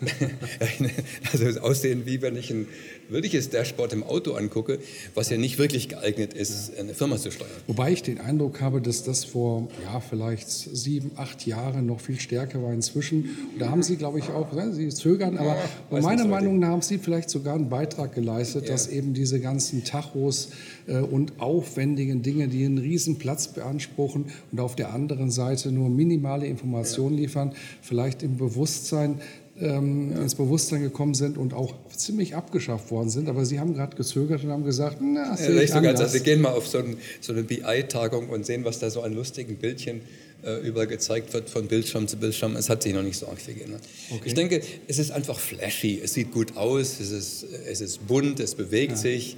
also 1.32 1.60
aussehen 1.62 2.06
wie 2.06 2.22
wenn 2.22 2.36
ich 2.36 2.52
ein 2.52 2.68
wirkliches 3.10 3.50
Dashboard 3.50 3.94
im 3.94 4.04
Auto 4.04 4.34
angucke, 4.34 4.80
was 5.14 5.30
ja 5.30 5.38
nicht 5.38 5.58
wirklich 5.58 5.90
geeignet 5.90 6.34
ist, 6.34 6.78
eine 6.78 6.94
Firma 6.94 7.18
zu 7.18 7.32
steuern. 7.32 7.52
Wobei 7.68 7.92
ich 7.92 8.02
den 8.02 8.20
Eindruck 8.20 8.62
habe, 8.62 8.82
dass 8.82 9.04
das 9.04 9.26
vor 9.26 9.68
ja, 9.84 10.00
vielleicht 10.00 10.50
sieben, 10.50 11.12
acht 11.16 11.46
Jahren 11.46 11.86
noch 11.86 12.00
viel 12.00 12.20
stärker 12.20 12.64
war 12.64 12.74
inzwischen. 12.74 13.30
Und 13.54 13.62
da 13.62 13.70
haben 13.70 13.84
Sie, 13.84 13.98
glaube 13.98 14.20
ich, 14.20 14.30
auch, 14.30 14.52
ne, 14.54 14.74
Sie 14.74 14.90
zögern, 14.90 15.38
aber 15.38 15.58
ja, 15.92 16.02
meiner 16.02 16.26
Meinung 16.26 16.60
nach 16.60 16.70
haben 16.70 16.82
Sie 16.82 16.98
vielleicht 16.98 17.30
sogar 17.30 17.56
einen 17.56 17.70
Beitrag 17.70 18.16
geleistet, 18.16 18.70
dass 18.70 18.88
eben 18.88 19.14
diese 19.14 19.40
ganzen 19.40 19.84
Tachos 19.84 20.50
äh, 20.88 20.98
und 20.98 21.40
aufwendigen 21.40 22.22
Dinge, 22.22 22.48
die 22.48 22.66
einen 22.66 22.78
riesen 22.78 23.18
Platz 23.18 23.48
beanspruchen 23.48 24.26
und 24.52 24.60
auf 24.60 24.76
der 24.76 24.94
anderen 24.94 25.30
Seite 25.30 25.72
nur 25.72 25.90
minimale 25.90 26.48
Informationen 26.48 27.18
liefern, 27.18 27.54
vielleicht 27.82 28.24
im 28.24 28.33
Bewusstsein 28.38 29.22
ähm, 29.60 30.12
ja. 30.12 30.22
ins 30.22 30.36
Bewusstsein 30.36 30.82
gekommen 30.82 31.14
sind 31.14 31.38
und 31.38 31.54
auch 31.54 31.74
ziemlich 31.96 32.36
abgeschafft 32.36 32.92
worden 32.92 33.10
sind. 33.10 33.30
Aber 33.30 33.46
Sie 33.46 33.60
haben 33.60 33.74
gerade 33.74 33.96
gezögert 33.96 34.44
und 34.44 34.52
haben 34.52 34.64
gesagt, 34.64 34.98
na, 35.02 35.38
sehe 35.38 35.56
ja, 35.56 35.62
ich 35.62 35.72
sogar, 35.72 35.92
also, 35.92 36.08
Sie 36.08 36.22
gehen 36.22 36.42
mal 36.42 36.54
auf 36.54 36.68
so, 36.68 36.80
ein, 36.80 36.98
so 37.22 37.34
eine 37.34 37.44
BI-Tagung 37.44 38.30
und 38.30 38.46
sehen, 38.46 38.66
was 38.66 38.80
da 38.80 38.90
so 38.90 39.02
an 39.02 39.14
lustigen 39.14 39.58
Bildchen 39.58 40.02
äh, 40.44 40.68
über 40.68 40.88
gezeigt 40.88 41.34
wird 41.34 41.50
von 41.50 41.68
Bildschirm 41.68 42.08
zu 42.08 42.18
Bildschirm. 42.18 42.56
Es 42.56 42.70
hat 42.70 42.84
sich 42.84 42.94
noch 42.94 43.04
nicht 43.04 43.18
so 43.18 43.28
arg 43.28 43.40
viel 43.40 43.54
geändert. 43.54 43.82
Okay. 44.10 44.22
Ich 44.26 44.34
denke, 44.34 44.62
es 44.88 44.98
ist 44.98 45.12
einfach 45.12 45.40
flashy. 45.40 46.02
Es 46.04 46.14
sieht 46.14 46.32
gut 46.32 46.58
aus, 46.58 47.00
es 47.00 47.12
ist, 47.12 47.46
es 47.68 47.82
ist 47.82 48.08
bunt, 48.08 48.40
es 48.40 48.56
bewegt 48.56 48.94
ja. 48.94 48.98
sich. 48.98 49.38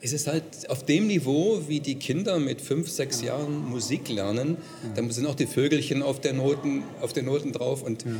Es 0.00 0.12
ist 0.12 0.28
halt 0.28 0.70
auf 0.70 0.84
dem 0.84 1.08
Niveau, 1.08 1.62
wie 1.66 1.80
die 1.80 1.96
Kinder 1.96 2.38
mit 2.38 2.60
fünf, 2.60 2.88
sechs 2.88 3.20
Jahren 3.20 3.68
Musik 3.68 4.08
lernen. 4.08 4.56
Ja. 4.96 5.02
Da 5.02 5.12
sind 5.12 5.26
auch 5.26 5.34
die 5.34 5.46
Vögelchen 5.46 6.02
auf, 6.02 6.20
der 6.20 6.34
Noten, 6.34 6.84
auf 7.00 7.12
den 7.12 7.24
Noten 7.24 7.52
drauf 7.52 7.82
und 7.82 8.04
ja. 8.04 8.10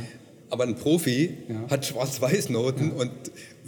Aber 0.49 0.63
ein 0.63 0.75
Profi 0.75 1.37
ja. 1.47 1.69
hat 1.69 1.85
Schwarz-Weiß-Noten 1.85 2.91
ja. 2.95 3.01
und 3.01 3.11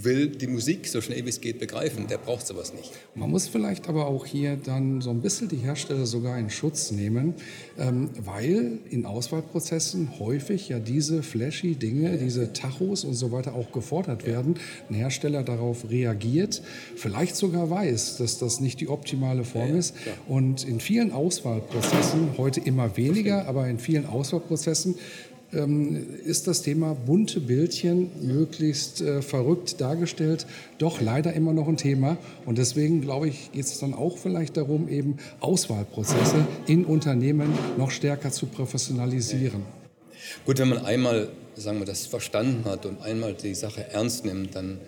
will 0.04 0.28
die 0.28 0.48
Musik 0.48 0.88
so 0.88 1.02
schnell 1.02 1.26
wie 1.26 1.30
es 1.30 1.42
geht 1.42 1.60
begreifen. 1.60 2.08
Der 2.08 2.18
braucht 2.18 2.48
sowas 2.48 2.74
nicht. 2.74 2.92
Man 3.16 3.30
muss 3.30 3.48
vielleicht 3.48 3.88
aber 3.88 4.08
auch 4.08 4.26
hier 4.26 4.56
dann 4.56 5.02
so 5.02 5.10
ein 5.10 5.22
bisschen 5.22 5.48
die 5.48 5.58
Hersteller 5.58 6.06
sogar 6.06 6.38
in 6.40 6.50
Schutz 6.50 6.92
nehmen, 6.92 7.36
ähm, 7.78 8.10
weil 8.24 8.80
in 8.90 9.06
Auswahlprozessen 9.06 10.20
häufig 10.20 10.70
ja 10.70 10.80
diese 10.80 11.24
flashy 11.24 11.76
Dinge, 11.76 12.18
diese 12.18 12.54
Tachos 12.54 13.04
und 13.04 13.14
so 13.14 13.32
weiter 13.32 13.54
auch 13.54 13.72
gefordert 13.72 14.26
werden. 14.26 14.56
Ein 14.90 14.96
Hersteller 14.96 15.44
darauf 15.44 15.90
reagiert, 15.90 16.62
vielleicht 16.96 17.36
sogar 17.36 17.70
weiß, 17.70 18.18
dass 18.18 18.40
das 18.40 18.60
nicht 18.60 18.80
die 18.82 18.88
optimale 18.88 19.44
Form 19.44 19.76
ist. 19.76 19.96
Und 20.28 20.64
in 20.68 20.80
vielen 20.80 21.12
Auswahlprozessen, 21.12 22.38
heute 22.38 22.60
immer 22.62 22.98
weniger, 22.98 23.48
aber 23.48 23.68
in 23.68 23.80
vielen 23.80 24.06
Auswahlprozessen 24.06 24.96
ist 25.52 26.48
das 26.48 26.62
Thema 26.62 26.94
bunte 26.94 27.42
Bildchen 27.42 28.10
möglichst 28.22 29.02
äh, 29.02 29.22
verrückt 29.22 29.82
dargestellt 29.82 30.46
doch 30.78 31.02
leider 31.02 31.34
immer 31.34 31.54
noch 31.54 31.68
ein 31.68 31.78
Thema. 31.78 32.18
Und 32.46 32.58
deswegen, 32.58 33.02
glaube 33.02 33.28
ich, 33.28 33.52
geht 33.52 33.66
es 33.66 33.80
dann 33.80 33.94
auch 33.94 34.18
vielleicht 34.18 34.58
darum, 34.58 34.88
eben 34.88 35.18
Auswahlprozesse 35.42 36.48
in 36.68 36.86
Unternehmen 36.86 37.50
noch 37.78 37.92
stärker 37.92 38.32
zu 38.32 38.46
professionalisieren. 38.46 39.64
Gut, 40.46 40.60
wenn 40.60 40.70
man 40.70 40.86
einmal 40.86 41.30
sagen 41.56 41.80
wir, 41.80 41.86
das 41.86 42.06
verstanden 42.06 42.66
hat 42.66 42.86
und 42.86 43.02
einmal 43.02 43.34
die 43.34 43.56
Sache 43.56 43.86
ernst 43.92 44.26
nimmt, 44.26 44.56
dann 44.56 44.80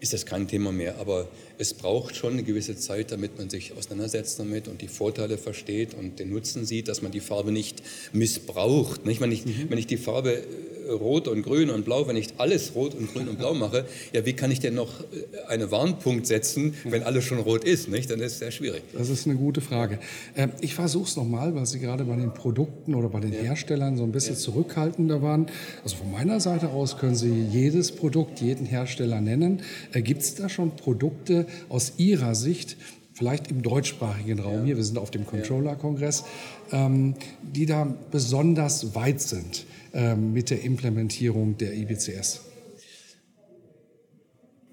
ist 0.00 0.12
das 0.12 0.26
kein 0.26 0.48
Thema 0.48 0.72
mehr. 0.72 0.96
Aber 0.98 1.28
es 1.58 1.74
braucht 1.74 2.14
schon 2.16 2.34
eine 2.34 2.44
gewisse 2.44 2.76
Zeit, 2.76 3.10
damit 3.10 3.36
man 3.36 3.50
sich 3.50 3.76
auseinandersetzt 3.76 4.38
damit 4.38 4.68
und 4.68 4.80
die 4.80 4.88
Vorteile 4.88 5.38
versteht 5.38 5.94
und 5.94 6.18
den 6.18 6.30
Nutzen 6.30 6.64
sieht, 6.64 6.88
dass 6.88 7.02
man 7.02 7.10
die 7.10 7.20
Farbe 7.20 7.50
nicht 7.50 7.82
missbraucht. 8.12 9.04
Nicht? 9.04 9.20
Wenn, 9.20 9.32
ich, 9.32 9.44
mhm. 9.44 9.66
wenn 9.68 9.78
ich 9.78 9.88
die 9.88 9.96
Farbe 9.96 10.44
rot 10.88 11.28
und 11.28 11.42
grün 11.42 11.70
und 11.70 11.84
blau, 11.84 12.06
wenn 12.06 12.16
ich 12.16 12.28
alles 12.38 12.74
rot 12.74 12.94
und 12.94 13.12
grün 13.12 13.28
und 13.28 13.38
blau 13.38 13.54
mache, 13.54 13.84
ja, 14.12 14.24
wie 14.24 14.32
kann 14.32 14.50
ich 14.50 14.60
denn 14.60 14.74
noch 14.74 15.00
äh, 15.00 15.46
einen 15.48 15.70
Warnpunkt 15.70 16.26
setzen, 16.26 16.74
wenn 16.84 17.02
alles 17.02 17.24
schon 17.24 17.38
rot 17.38 17.64
ist? 17.64 17.88
Nicht? 17.88 18.10
Dann 18.10 18.20
ist 18.20 18.32
es 18.32 18.38
sehr 18.38 18.50
schwierig. 18.50 18.82
Das 18.96 19.08
ist 19.08 19.26
eine 19.26 19.36
gute 19.36 19.60
Frage. 19.60 19.98
Ähm, 20.36 20.52
ich 20.60 20.74
versuche 20.74 21.08
es 21.08 21.16
nochmal, 21.16 21.54
weil 21.54 21.66
Sie 21.66 21.78
gerade 21.78 22.04
bei 22.04 22.16
den 22.16 22.32
Produkten 22.32 22.94
oder 22.94 23.08
bei 23.08 23.20
den 23.20 23.32
ja. 23.32 23.40
Herstellern 23.40 23.96
so 23.96 24.04
ein 24.04 24.12
bisschen 24.12 24.34
ja. 24.34 24.40
zurückhaltender 24.40 25.22
waren. 25.22 25.46
Also 25.82 25.96
von 25.96 26.10
meiner 26.10 26.40
Seite 26.40 26.68
aus 26.68 26.96
können 26.98 27.16
Sie 27.16 27.46
jedes 27.50 27.92
Produkt, 27.92 28.40
jeden 28.40 28.66
Hersteller 28.66 29.20
nennen. 29.20 29.62
Äh, 29.92 30.02
Gibt 30.02 30.22
es 30.22 30.34
da 30.34 30.48
schon 30.48 30.76
Produkte 30.76 31.46
aus 31.68 31.94
Ihrer 31.96 32.34
Sicht, 32.34 32.76
vielleicht 33.14 33.50
im 33.50 33.62
deutschsprachigen 33.62 34.38
Raum 34.38 34.60
ja. 34.60 34.64
hier, 34.64 34.76
wir 34.76 34.84
sind 34.84 34.98
auf 34.98 35.10
dem 35.10 35.26
Controller-Kongress, 35.26 36.24
ähm, 36.72 37.14
die 37.42 37.66
da 37.66 37.92
besonders 38.10 38.94
weit 38.94 39.20
sind? 39.20 39.66
Ähm, 39.94 40.34
mit 40.34 40.50
der 40.50 40.62
Implementierung 40.62 41.56
der 41.56 41.72
IBCS? 41.72 42.42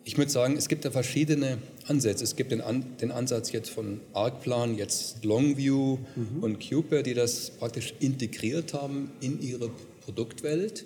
Ich 0.03 0.17
würde 0.17 0.29
sagen, 0.29 0.55
es 0.57 0.67
gibt 0.67 0.83
da 0.85 0.91
verschiedene 0.91 1.57
Ansätze. 1.87 2.23
Es 2.23 2.35
gibt 2.35 2.51
den, 2.51 2.61
An 2.61 2.85
den 3.01 3.11
Ansatz 3.11 3.51
jetzt 3.51 3.69
von 3.69 4.01
ArcPlan, 4.13 4.77
jetzt 4.77 5.23
Longview 5.23 5.97
mhm. 6.15 6.43
und 6.43 6.59
Cuper, 6.59 7.01
die 7.01 7.13
das 7.13 7.49
praktisch 7.49 7.93
integriert 7.99 8.73
haben 8.73 9.09
in 9.21 9.41
ihre 9.41 9.71
Produktwelt. 10.01 10.85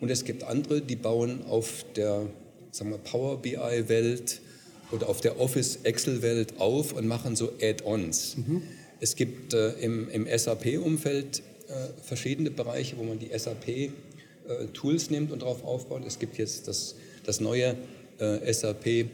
Und 0.00 0.10
es 0.10 0.24
gibt 0.24 0.44
andere, 0.44 0.80
die 0.80 0.96
bauen 0.96 1.40
auf 1.48 1.84
der 1.96 2.28
sagen 2.70 2.90
wir, 2.90 2.98
Power 2.98 3.42
BI-Welt 3.42 4.40
oder 4.90 5.08
auf 5.08 5.20
der 5.20 5.40
Office 5.40 5.80
Excel-Welt 5.82 6.54
auf 6.58 6.92
und 6.92 7.06
machen 7.06 7.36
so 7.36 7.52
Add-ons. 7.60 8.36
Mhm. 8.36 8.62
Es 9.00 9.16
gibt 9.16 9.52
äh, 9.54 9.72
im, 9.80 10.08
im 10.10 10.26
SAP-Umfeld 10.26 11.42
äh, 11.68 11.72
verschiedene 12.02 12.50
Bereiche, 12.50 12.96
wo 12.96 13.02
man 13.02 13.18
die 13.18 13.30
SAP-Tools 13.36 15.08
äh, 15.08 15.12
nimmt 15.12 15.32
und 15.32 15.42
darauf 15.42 15.64
aufbaut. 15.64 16.02
Es 16.06 16.18
gibt 16.18 16.38
jetzt 16.38 16.68
das, 16.68 16.94
das 17.24 17.40
neue 17.40 17.76
äh, 18.18 18.52
SAP 18.52 19.06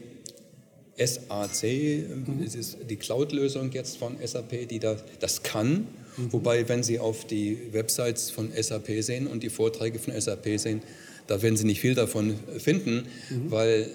SAC, 0.97 1.63
mhm. 1.63 2.43
das 2.43 2.55
ist 2.55 2.77
die 2.87 2.97
Cloud-Lösung 2.97 3.71
jetzt 3.71 3.97
von 3.97 4.15
SAP, 4.23 4.67
die 4.67 4.79
da, 4.79 4.95
das 5.19 5.41
kann. 5.41 5.87
Mhm. 6.17 6.33
Wobei, 6.33 6.69
wenn 6.69 6.83
Sie 6.83 6.99
auf 6.99 7.25
die 7.25 7.57
Websites 7.71 8.29
von 8.29 8.51
SAP 8.55 9.01
sehen 9.01 9.27
und 9.27 9.41
die 9.41 9.49
Vorträge 9.49 9.97
von 9.97 10.19
SAP 10.19 10.59
sehen, 10.59 10.81
da 11.25 11.41
werden 11.41 11.57
Sie 11.57 11.65
nicht 11.65 11.79
viel 11.79 11.95
davon 11.95 12.35
finden, 12.59 13.07
mhm. 13.29 13.51
weil 13.51 13.89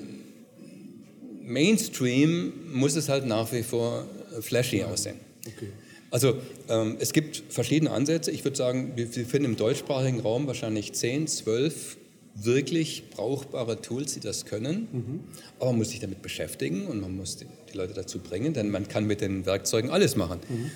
Mainstream 1.49 2.53
muss 2.73 2.95
es 2.95 3.09
halt 3.09 3.27
nach 3.27 3.51
wie 3.53 3.63
vor 3.63 4.07
flashy 4.41 4.85
aussehen. 4.85 5.17
Okay. 5.47 5.69
Also 6.11 6.37
ähm, 6.69 6.97
es 7.01 7.13
gibt 7.13 7.43
verschiedene 7.49 7.91
Ansätze. 7.91 8.31
Ich 8.31 8.45
würde 8.45 8.57
sagen, 8.57 8.93
wir, 8.97 9.15
wir 9.15 9.27
finden 9.27 9.47
im 9.47 9.57
deutschsprachigen 9.57 10.21
Raum 10.21 10.47
wahrscheinlich 10.47 10.93
10, 10.93 11.27
12 11.27 11.97
wirklich 12.35 13.11
brauchbare 13.11 13.81
Tools, 13.81 14.15
die 14.15 14.21
das 14.21 14.47
können. 14.47 14.89
Mhm. 14.93 15.21
Aber 15.59 15.71
man 15.71 15.79
muss 15.79 15.91
sich 15.91 16.01
damit 16.01 16.23
beschäftigen 16.23 16.87
und 16.87 17.01
man 17.01 17.17
muss 17.17 17.37
die, 17.37 17.47
die, 17.73 17.77
Leute 17.77 17.95
dazu 17.95 18.21
bringen, 18.21 18.55
denn 18.55 18.71
man 18.71 18.87
kann 18.87 19.07
mit 19.07 19.21
den 19.21 19.45
Werkzeugen 19.45 19.91
alles 19.91 20.17
machen. 20.17 20.39
Mhm. 20.49 20.71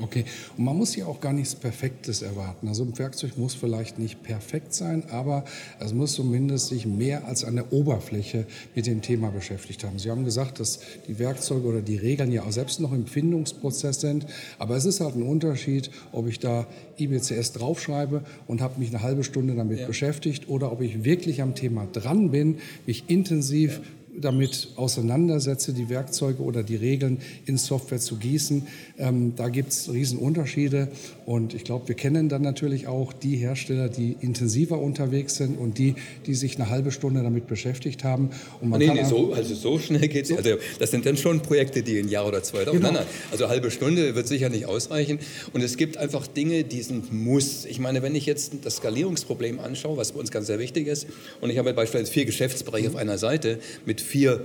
Okay, 0.00 0.24
und 0.56 0.64
man 0.64 0.76
muss 0.76 0.94
ja 0.94 1.06
auch 1.06 1.20
gar 1.20 1.32
nichts 1.32 1.56
Perfektes 1.56 2.22
erwarten. 2.22 2.68
Also 2.68 2.84
ein 2.84 2.96
Werkzeug 2.96 3.36
muss 3.36 3.54
vielleicht 3.54 3.98
nicht 3.98 4.22
perfekt 4.22 4.72
sein, 4.72 5.02
aber 5.10 5.44
es 5.80 5.92
muss 5.92 6.12
zumindest 6.12 6.68
sich 6.68 6.86
mehr 6.86 7.26
als 7.26 7.42
an 7.42 7.56
der 7.56 7.72
Oberfläche 7.72 8.46
mit 8.76 8.86
dem 8.86 9.02
Thema 9.02 9.30
beschäftigt 9.30 9.82
haben. 9.82 9.98
Sie 9.98 10.08
haben 10.08 10.24
gesagt, 10.24 10.60
dass 10.60 10.78
die 11.08 11.18
Werkzeuge 11.18 11.66
oder 11.66 11.80
die 11.80 11.96
Regeln 11.96 12.30
ja 12.30 12.44
auch 12.44 12.52
selbst 12.52 12.78
noch 12.78 12.92
im 12.92 13.06
Findungsprozess 13.06 14.00
sind, 14.00 14.26
aber 14.58 14.76
es 14.76 14.84
ist 14.84 15.00
halt 15.00 15.16
ein 15.16 15.22
Unterschied, 15.22 15.90
ob 16.12 16.28
ich 16.28 16.38
da 16.38 16.66
IBCS 16.98 17.52
draufschreibe 17.52 18.22
und 18.46 18.60
habe 18.60 18.78
mich 18.78 18.90
eine 18.90 19.02
halbe 19.02 19.24
Stunde 19.24 19.56
damit 19.56 19.80
ja. 19.80 19.86
beschäftigt 19.86 20.48
oder 20.48 20.70
ob 20.70 20.80
ich 20.80 21.04
wirklich 21.04 21.42
am 21.42 21.56
Thema 21.56 21.88
dran 21.92 22.30
bin, 22.30 22.58
mich 22.86 23.04
intensiv 23.08 23.80
damit 24.20 24.68
auseinandersetze, 24.76 25.72
die 25.72 25.88
Werkzeuge 25.88 26.42
oder 26.42 26.62
die 26.62 26.76
Regeln 26.76 27.18
in 27.46 27.58
Software 27.58 27.98
zu 27.98 28.16
gießen. 28.16 28.66
Ähm, 28.98 29.34
da 29.36 29.48
gibt 29.48 29.72
es 29.72 29.92
Riesenunterschiede 29.92 30.88
und 31.26 31.54
ich 31.54 31.64
glaube, 31.64 31.88
wir 31.88 31.94
kennen 31.94 32.28
dann 32.28 32.42
natürlich 32.42 32.86
auch 32.86 33.12
die 33.12 33.36
Hersteller, 33.36 33.88
die 33.88 34.16
intensiver 34.20 34.78
unterwegs 34.78 35.36
sind 35.36 35.58
und 35.58 35.78
die, 35.78 35.94
die 36.26 36.34
sich 36.34 36.56
eine 36.56 36.70
halbe 36.70 36.90
Stunde 36.90 37.22
damit 37.22 37.46
beschäftigt 37.46 38.04
haben. 38.04 38.30
Und 38.60 38.70
man 38.70 38.80
nee, 38.80 38.88
nee, 38.88 39.04
so, 39.04 39.32
also 39.32 39.54
so 39.54 39.78
schnell 39.78 40.08
geht 40.08 40.22
es. 40.22 40.28
So. 40.28 40.36
Also 40.36 40.56
das 40.78 40.90
sind 40.90 41.06
dann 41.06 41.16
schon 41.16 41.40
Projekte, 41.40 41.82
die 41.82 41.98
ein 41.98 42.08
Jahr 42.08 42.26
oder 42.26 42.42
zwei 42.42 42.64
dauern. 42.64 42.78
Genau. 42.78 42.92
Nein, 42.92 43.02
nein. 43.02 43.06
Also 43.30 43.44
eine 43.44 43.52
halbe 43.52 43.70
Stunde 43.70 44.14
wird 44.14 44.26
sicher 44.26 44.48
nicht 44.48 44.66
ausreichen. 44.66 45.18
Und 45.52 45.62
es 45.62 45.76
gibt 45.76 45.96
einfach 45.96 46.26
Dinge, 46.26 46.64
die 46.64 46.82
sind 46.82 47.12
Muss. 47.12 47.64
Ich 47.64 47.78
meine, 47.78 48.02
wenn 48.02 48.14
ich 48.14 48.26
jetzt 48.26 48.52
das 48.62 48.76
Skalierungsproblem 48.76 49.60
anschaue, 49.60 49.96
was 49.96 50.12
bei 50.12 50.20
uns 50.20 50.30
ganz 50.30 50.46
sehr 50.46 50.58
wichtig 50.58 50.86
ist, 50.86 51.06
und 51.40 51.50
ich 51.50 51.58
habe 51.58 51.72
beispielsweise 51.74 52.10
vier 52.12 52.24
Geschäftsbereiche 52.24 52.88
mhm. 52.88 52.94
auf 52.94 53.00
einer 53.00 53.18
Seite 53.18 53.58
mit 53.84 54.00
vier, 54.08 54.40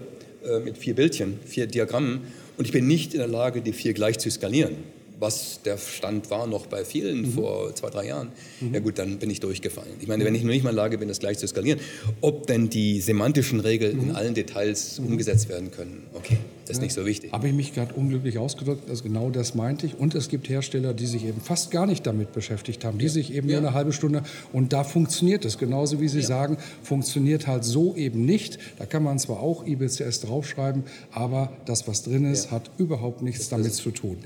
äh, 0.45 0.59
mit 0.59 0.77
vier 0.77 0.93
Bildchen, 0.93 1.39
vier 1.45 1.67
Diagrammen, 1.67 2.21
und 2.55 2.65
ich 2.65 2.71
bin 2.71 2.85
nicht 2.85 3.13
in 3.13 3.19
der 3.19 3.27
Lage, 3.27 3.61
die 3.61 3.73
vier 3.73 3.93
gleich 3.93 4.19
zu 4.19 4.29
skalieren 4.29 4.75
was 5.23 5.61
der 5.63 5.77
Stand 5.77 6.29
war 6.29 6.45
noch 6.45 6.67
bei 6.67 6.83
vielen 6.83 7.21
mhm. 7.21 7.31
vor 7.31 7.73
zwei, 7.73 7.89
drei 7.89 8.07
Jahren, 8.07 8.27
mhm. 8.59 8.73
ja 8.73 8.79
gut, 8.81 8.99
dann 8.99 9.17
bin 9.17 9.29
ich 9.29 9.39
durchgefallen. 9.39 9.93
Ich 10.01 10.07
meine, 10.07 10.25
wenn 10.25 10.35
ich 10.35 10.43
noch 10.43 10.51
nicht 10.51 10.63
mal 10.63 10.69
in 10.69 10.75
der 10.75 10.83
Lage 10.83 10.97
bin, 10.97 11.07
das 11.07 11.19
gleich 11.19 11.39
zu 11.39 11.47
skalieren, 11.47 11.79
ob 12.19 12.45
denn 12.45 12.69
die 12.69 12.99
semantischen 12.99 13.61
Regeln 13.61 13.97
mhm. 13.97 14.03
in 14.09 14.15
allen 14.15 14.33
Details 14.33 14.99
mhm. 14.99 15.07
umgesetzt 15.07 15.47
werden 15.47 15.71
können, 15.71 16.03
okay, 16.13 16.37
das 16.65 16.71
ist 16.71 16.77
ja. 16.77 16.83
nicht 16.83 16.93
so 16.93 17.05
wichtig. 17.05 17.31
Habe 17.31 17.47
ich 17.47 17.53
mich 17.53 17.73
gerade 17.73 17.93
unglücklich 17.93 18.37
ausgedrückt, 18.37 18.89
also 18.89 19.03
genau 19.03 19.29
das 19.29 19.55
meinte 19.55 19.85
ich. 19.85 19.97
Und 19.97 20.13
es 20.13 20.27
gibt 20.27 20.49
Hersteller, 20.49 20.93
die 20.93 21.07
sich 21.07 21.25
eben 21.25 21.39
fast 21.39 21.71
gar 21.71 21.85
nicht 21.85 22.05
damit 22.05 22.33
beschäftigt 22.33 22.83
haben, 22.83 22.97
die 22.97 23.07
sich 23.07 23.33
eben 23.33 23.47
ja. 23.47 23.59
nur 23.59 23.69
eine 23.69 23.75
halbe 23.75 23.93
Stunde, 23.93 24.23
und 24.51 24.73
da 24.73 24.83
funktioniert 24.83 25.45
es, 25.45 25.57
genauso 25.57 26.01
wie 26.01 26.09
Sie 26.09 26.19
ja. 26.19 26.25
sagen, 26.25 26.57
funktioniert 26.83 27.47
halt 27.47 27.63
so 27.63 27.95
eben 27.95 28.25
nicht. 28.25 28.59
Da 28.77 28.85
kann 28.85 29.03
man 29.03 29.19
zwar 29.19 29.39
auch 29.39 29.65
IBCS 29.65 30.21
draufschreiben, 30.21 30.83
aber 31.11 31.53
das, 31.65 31.87
was 31.87 32.03
drin 32.03 32.25
ist, 32.25 32.51
hat 32.51 32.69
überhaupt 32.77 33.21
nichts 33.21 33.47
das 33.47 33.49
damit 33.49 33.73
zu 33.73 33.91
tun. 33.91 34.17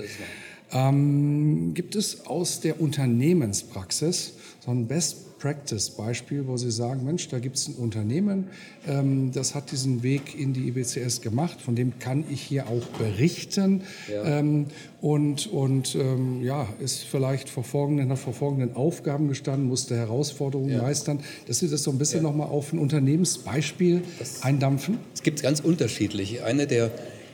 Ähm, 0.72 1.72
gibt 1.74 1.96
es 1.96 2.26
aus 2.26 2.60
der 2.60 2.80
Unternehmenspraxis 2.80 4.34
so 4.60 4.70
ein 4.70 4.86
Best 4.86 5.28
Practice 5.38 5.90
Beispiel, 5.90 6.46
wo 6.46 6.56
Sie 6.56 6.70
sagen, 6.70 7.04
Mensch, 7.04 7.28
da 7.28 7.38
gibt 7.38 7.56
es 7.56 7.68
ein 7.68 7.74
Unternehmen, 7.74 8.48
ähm, 8.86 9.30
das 9.32 9.54
hat 9.54 9.70
diesen 9.70 10.02
Weg 10.02 10.38
in 10.38 10.52
die 10.52 10.68
IBCS 10.68 11.20
gemacht, 11.20 11.60
von 11.60 11.76
dem 11.76 11.98
kann 11.98 12.24
ich 12.28 12.40
hier 12.40 12.66
auch 12.66 12.84
berichten 12.98 13.82
ja. 14.12 14.40
ähm, 14.40 14.66
und, 15.00 15.46
und 15.46 15.94
ähm, 15.94 16.42
ja, 16.42 16.68
ist 16.80 17.04
vielleicht 17.04 17.48
vor 17.48 17.64
folgenden, 17.64 18.10
hat 18.10 18.18
vor 18.18 18.32
folgenden 18.32 18.74
Aufgaben 18.74 19.28
gestanden, 19.28 19.68
musste 19.68 19.96
Herausforderungen 19.96 20.70
ja. 20.70 20.82
meistern, 20.82 21.20
dass 21.46 21.60
Sie 21.60 21.68
das 21.68 21.82
so 21.82 21.92
ein 21.92 21.98
bisschen 21.98 22.22
ja. 22.22 22.28
nochmal 22.28 22.48
auf 22.48 22.72
ein 22.72 22.78
Unternehmensbeispiel 22.78 24.02
das, 24.18 24.42
eindampfen? 24.42 24.98
Es 25.14 25.22
gibt 25.22 25.42
ganz 25.42 25.60
unterschiedliche. 25.60 26.44
Eine 26.44 26.66
der 26.66 26.90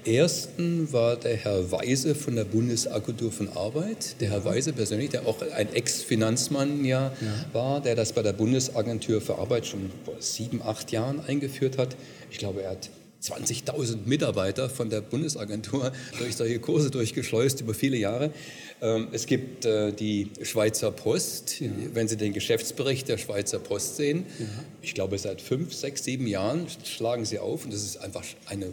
ersten 0.07 0.93
war 0.93 1.17
der 1.17 1.37
Herr 1.37 1.71
Weise 1.71 2.15
von 2.15 2.37
der 2.37 2.45
Bundesagentur 2.45 3.33
von 3.33 3.49
Arbeit. 3.49 4.21
Der 4.21 4.31
Herr 4.31 4.45
Weise 4.45 4.73
persönlich, 4.73 5.11
der 5.11 5.27
auch 5.27 5.41
ein 5.43 5.73
Ex-Finanzmann 5.73 6.85
ja, 6.85 7.13
ja, 7.21 7.45
war, 7.53 7.81
der 7.81 7.95
das 7.95 8.13
bei 8.13 8.23
der 8.23 8.33
Bundesagentur 8.33 9.21
für 9.21 9.39
Arbeit 9.39 9.67
schon 9.67 9.91
vor 10.05 10.15
sieben, 10.21 10.63
acht 10.63 10.93
Jahren 10.93 11.21
eingeführt 11.27 11.79
hat. 11.79 11.97
Ich 12.31 12.39
glaube, 12.39 12.63
er 12.63 12.73
hat 12.73 12.91
20.000 13.23 14.01
Mitarbeiter 14.05 14.69
von 14.69 14.91
der 14.91 15.01
Bundesagentur 15.01 15.93
durch 16.19 16.37
solche 16.37 16.59
Kurse 16.59 16.91
durchgeschleust 16.91 17.63
über 17.63 17.73
viele 17.73 17.97
Jahre. 17.97 18.31
Ähm, 18.83 19.09
es 19.13 19.27
gibt 19.27 19.65
äh, 19.65 19.93
die 19.93 20.31
Schweizer 20.43 20.91
Post. 20.91 21.61
Ja. 21.61 21.71
Wenn 21.95 22.07
Sie 22.07 22.17
den 22.17 22.33
Geschäftsbericht 22.35 23.09
der 23.09 23.17
Schweizer 23.17 23.59
Post 23.59 23.97
sehen, 23.97 24.27
ja. 24.39 24.47
ich 24.83 24.95
glaube, 24.95 25.19
seit 25.19 25.41
fünf, 25.41 25.73
sechs, 25.73 26.05
sieben 26.05 26.27
Jahren 26.27 26.67
schlagen 26.85 27.25
Sie 27.25 27.39
auf 27.39 27.65
und 27.65 27.73
das 27.73 27.83
ist 27.83 27.97
einfach 27.97 28.25
eine 28.47 28.67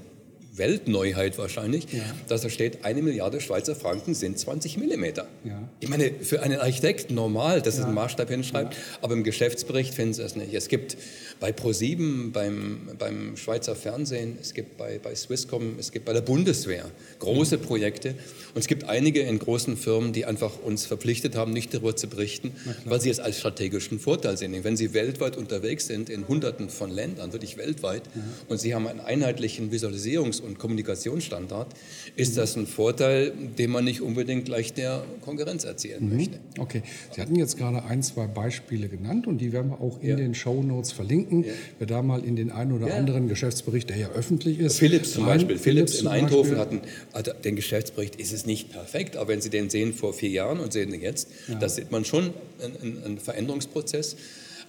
Weltneuheit 0.53 1.37
wahrscheinlich, 1.37 1.91
ja. 1.91 2.03
dass 2.27 2.41
da 2.41 2.49
steht, 2.49 2.83
eine 2.83 3.01
Milliarde 3.01 3.39
Schweizer 3.39 3.75
Franken 3.75 4.13
sind 4.13 4.37
20 4.37 4.77
Millimeter. 4.77 5.27
Ja. 5.43 5.69
Ich 5.79 5.89
meine, 5.89 6.11
für 6.21 6.41
einen 6.41 6.59
Architekt 6.59 7.09
normal, 7.09 7.61
dass 7.61 7.75
ja. 7.75 7.81
es 7.81 7.85
einen 7.85 7.95
Maßstab 7.95 8.29
hinschreibt, 8.29 8.75
aber 9.01 9.13
im 9.13 9.23
Geschäftsbericht 9.23 9.93
finden 9.93 10.13
Sie 10.13 10.23
es 10.23 10.35
nicht. 10.35 10.53
Es 10.53 10.67
gibt 10.67 10.97
bei 11.41 11.51
ProSieben, 11.51 12.31
beim, 12.31 12.91
beim 12.99 13.35
Schweizer 13.35 13.75
Fernsehen, 13.75 14.37
es 14.39 14.53
gibt 14.53 14.77
bei, 14.77 14.99
bei 14.99 15.15
Swisscom, 15.15 15.79
es 15.79 15.91
gibt 15.91 16.05
bei 16.05 16.13
der 16.13 16.21
Bundeswehr 16.21 16.85
große 17.17 17.57
Projekte 17.57 18.09
und 18.53 18.59
es 18.59 18.67
gibt 18.67 18.83
einige 18.83 19.21
in 19.21 19.39
großen 19.39 19.75
Firmen, 19.75 20.13
die 20.13 20.25
einfach 20.25 20.61
uns 20.63 20.85
verpflichtet 20.85 21.35
haben, 21.35 21.51
nicht 21.51 21.73
darüber 21.73 21.95
zu 21.95 22.07
berichten, 22.07 22.51
weil 22.85 23.01
sie 23.01 23.09
es 23.09 23.19
als 23.19 23.39
strategischen 23.39 23.99
Vorteil 23.99 24.37
sehen. 24.37 24.55
Wenn 24.63 24.77
sie 24.77 24.93
weltweit 24.93 25.35
unterwegs 25.35 25.87
sind, 25.87 26.11
in 26.11 26.27
hunderten 26.27 26.69
von 26.69 26.91
Ländern, 26.91 27.33
wirklich 27.33 27.57
weltweit, 27.57 28.03
und 28.47 28.59
sie 28.59 28.75
haben 28.75 28.85
einen 28.85 28.99
einheitlichen 28.99 29.71
Visualisierungs- 29.71 30.41
und 30.41 30.59
Kommunikationsstandard, 30.59 31.73
ist 32.15 32.37
das 32.37 32.55
ein 32.55 32.67
Vorteil, 32.67 33.33
den 33.57 33.71
man 33.71 33.83
nicht 33.83 34.01
unbedingt 34.01 34.45
gleich 34.45 34.73
der 34.73 35.03
Konkurrenz 35.21 35.63
erzählen 35.63 36.07
mhm. 36.07 36.17
möchte. 36.17 36.39
Okay, 36.59 36.83
Sie 37.15 37.19
hatten 37.19 37.35
jetzt 37.35 37.57
gerade 37.57 37.83
ein, 37.83 38.03
zwei 38.03 38.27
Beispiele 38.27 38.89
genannt 38.89 39.25
und 39.25 39.39
die 39.39 39.51
werden 39.51 39.71
wir 39.71 39.81
auch 39.81 39.99
in 40.01 40.09
ja. 40.09 40.15
den 40.17 40.35
Show 40.35 40.61
Notes 40.61 40.91
verlinken. 40.91 41.30
Ja. 41.31 41.53
Wer 41.79 41.87
da 41.87 42.01
mal 42.01 42.23
in 42.23 42.35
den 42.35 42.51
einen 42.51 42.73
oder 42.73 42.89
ja. 42.89 42.95
anderen 42.95 43.27
Geschäftsbericht, 43.27 43.89
der 43.89 43.97
ja 43.97 44.09
öffentlich 44.09 44.59
ist. 44.59 44.77
Philips 44.77 45.13
zum 45.13 45.25
Beispiel. 45.25 45.57
Philips, 45.57 45.93
Philips 45.93 46.01
in 46.01 46.07
Eindhoven 46.07 46.57
hatten, 46.57 46.81
also 47.13 47.31
den 47.33 47.55
Geschäftsbericht, 47.55 48.17
ist 48.17 48.33
es 48.33 48.45
nicht 48.45 48.71
perfekt, 48.71 49.15
aber 49.17 49.29
wenn 49.29 49.41
Sie 49.41 49.49
den 49.49 49.69
sehen 49.69 49.93
vor 49.93 50.13
vier 50.13 50.29
Jahren 50.29 50.59
und 50.59 50.73
sehen 50.73 50.93
ihn 50.93 51.01
jetzt, 51.01 51.29
da 51.59 51.69
sieht 51.69 51.91
man 51.91 52.05
schon 52.05 52.31
einen, 52.61 53.03
einen 53.03 53.17
Veränderungsprozess. 53.19 54.15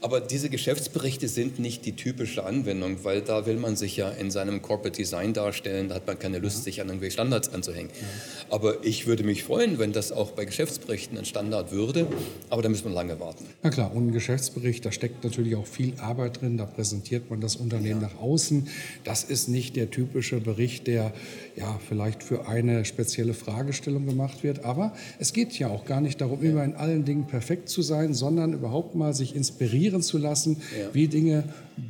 Aber 0.03 0.21
diese 0.21 0.51
Geschäftsberichte 0.51 1.29
sind 1.29 1.61
nicht 1.61 1.87
die 1.87 1.93
typische 1.93 2.45
Anwendung, 2.45 3.05
weil 3.05 3.21
da 3.21 3.47
will 3.47 3.57
man 3.57 3.77
sich 3.77 3.97
ja 3.97 4.11
in 4.11 4.33
seinem 4.33 4.61
Corporate 4.61 4.97
Design 4.97 5.33
darstellen, 5.33 5.89
da 5.89 5.95
hat 5.95 6.09
man 6.09 6.19
keine 6.19 6.41
Lust, 6.41 6.65
sich 6.65 6.81
an 6.81 6.89
irgendwelche 6.89 7.13
Standards 7.13 7.55
anzuhängen. 7.55 7.91
Ja. 7.95 8.55
Aber 8.57 8.85
ich 8.85 9.07
würde 9.07 9.23
mich 9.23 9.45
freuen, 9.45 9.79
wenn 9.79 9.93
das 9.93 10.11
auch 10.11 10.33
bei 10.33 10.45
Geschäftsberichten 10.45 11.17
ein 11.17 11.25
Standard 11.25 11.71
würde, 11.71 12.09
aber 12.51 12.63
da 12.63 12.69
müssen 12.69 12.87
wir 12.87 12.91
lange 12.91 13.21
warten. 13.21 13.47
Na 13.63 13.71
klar, 13.71 13.95
und 13.95 14.09
ein 14.09 14.13
Geschäftsbericht, 14.13 14.85
da 14.85 14.91
steckt 14.91 15.23
natürlich 15.23 15.55
auch 15.55 15.69
viel 15.69 15.95
Arbeit 16.01 16.41
drin, 16.41 16.57
da 16.57 16.67
präsentiert 16.67 17.31
man 17.31 17.41
das 17.41 17.55
Unternehmen 17.55 18.01
ja. 18.01 18.09
nach 18.09 18.21
außen. 18.21 18.67
Das 19.05 19.23
ist 19.23 19.49
nicht 19.49 19.77
der 19.77 19.89
typische 19.93 20.41
Bericht, 20.41 20.89
der 20.89 21.13
ja 21.55 21.79
vielleicht 21.89 22.25
für 22.25 22.49
eine 22.49 22.85
spezielle 22.85 23.35
Fragestellung 23.35 24.05
gemacht 24.07 24.43
wird, 24.43 24.65
aber 24.65 24.95
es 25.21 25.33
geht 25.33 25.57
ja 25.61 25.69
auch 25.69 25.85
gar 25.85 26.01
nicht 26.01 26.21
darum, 26.21 26.43
immer 26.43 26.65
in 26.65 26.75
allen 26.75 27.05
Dingen 27.05 27.29
perfekt 27.29 27.69
zu 27.69 27.83
sein, 27.83 28.15
sondern 28.15 28.53
überhaupt 28.53 28.97
mal 28.97 29.15
sich 29.15 29.37
inspirieren 29.37 29.92
reflektieren 29.93 30.03
zu 30.03 30.19
lassen, 30.19 30.57
ja. 30.79 30.89
wie 30.93 31.09
Dinge 31.09 31.45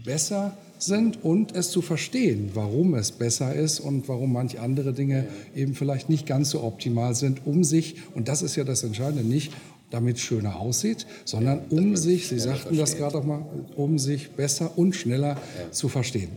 besser 0.05 0.57
sind 0.79 1.23
und 1.23 1.55
es 1.55 1.71
zu 1.71 1.81
verstehen, 1.81 2.51
warum 2.55 2.95
es 2.95 3.13
besser 3.13 3.55
ist 3.55 3.81
und 3.81 4.09
warum 4.09 4.33
manche 4.33 4.61
andere 4.61 4.93
Dinge 4.93 5.27
ja. 5.55 5.63
eben 5.63 5.75
vielleicht 5.75 6.09
nicht 6.09 6.27
ganz 6.27 6.51
so 6.51 6.63
optimal 6.63 7.15
sind, 7.15 7.47
um 7.47 7.65
sich, 7.65 7.97
und 8.15 8.29
das 8.29 8.43
ist 8.43 8.57
ja 8.57 8.65
das 8.65 8.83
Entscheidende, 8.83 9.25
nicht 9.25 9.53
damit 9.91 10.17
es 10.17 10.23
schöner 10.23 10.59
aussieht, 10.59 11.07
sondern 11.27 11.61
ja, 11.71 11.79
um 11.79 11.97
sich, 11.97 12.27
Sie 12.27 12.39
sagten 12.39 12.79
das 12.79 12.97
gerade 12.97 13.19
auch 13.19 13.25
mal, 13.25 13.45
um 13.77 13.99
sich 13.99 14.31
besser 14.31 14.73
und 14.77 14.97
schneller 14.97 15.37
zu 15.71 15.91
verstehen. 15.91 16.31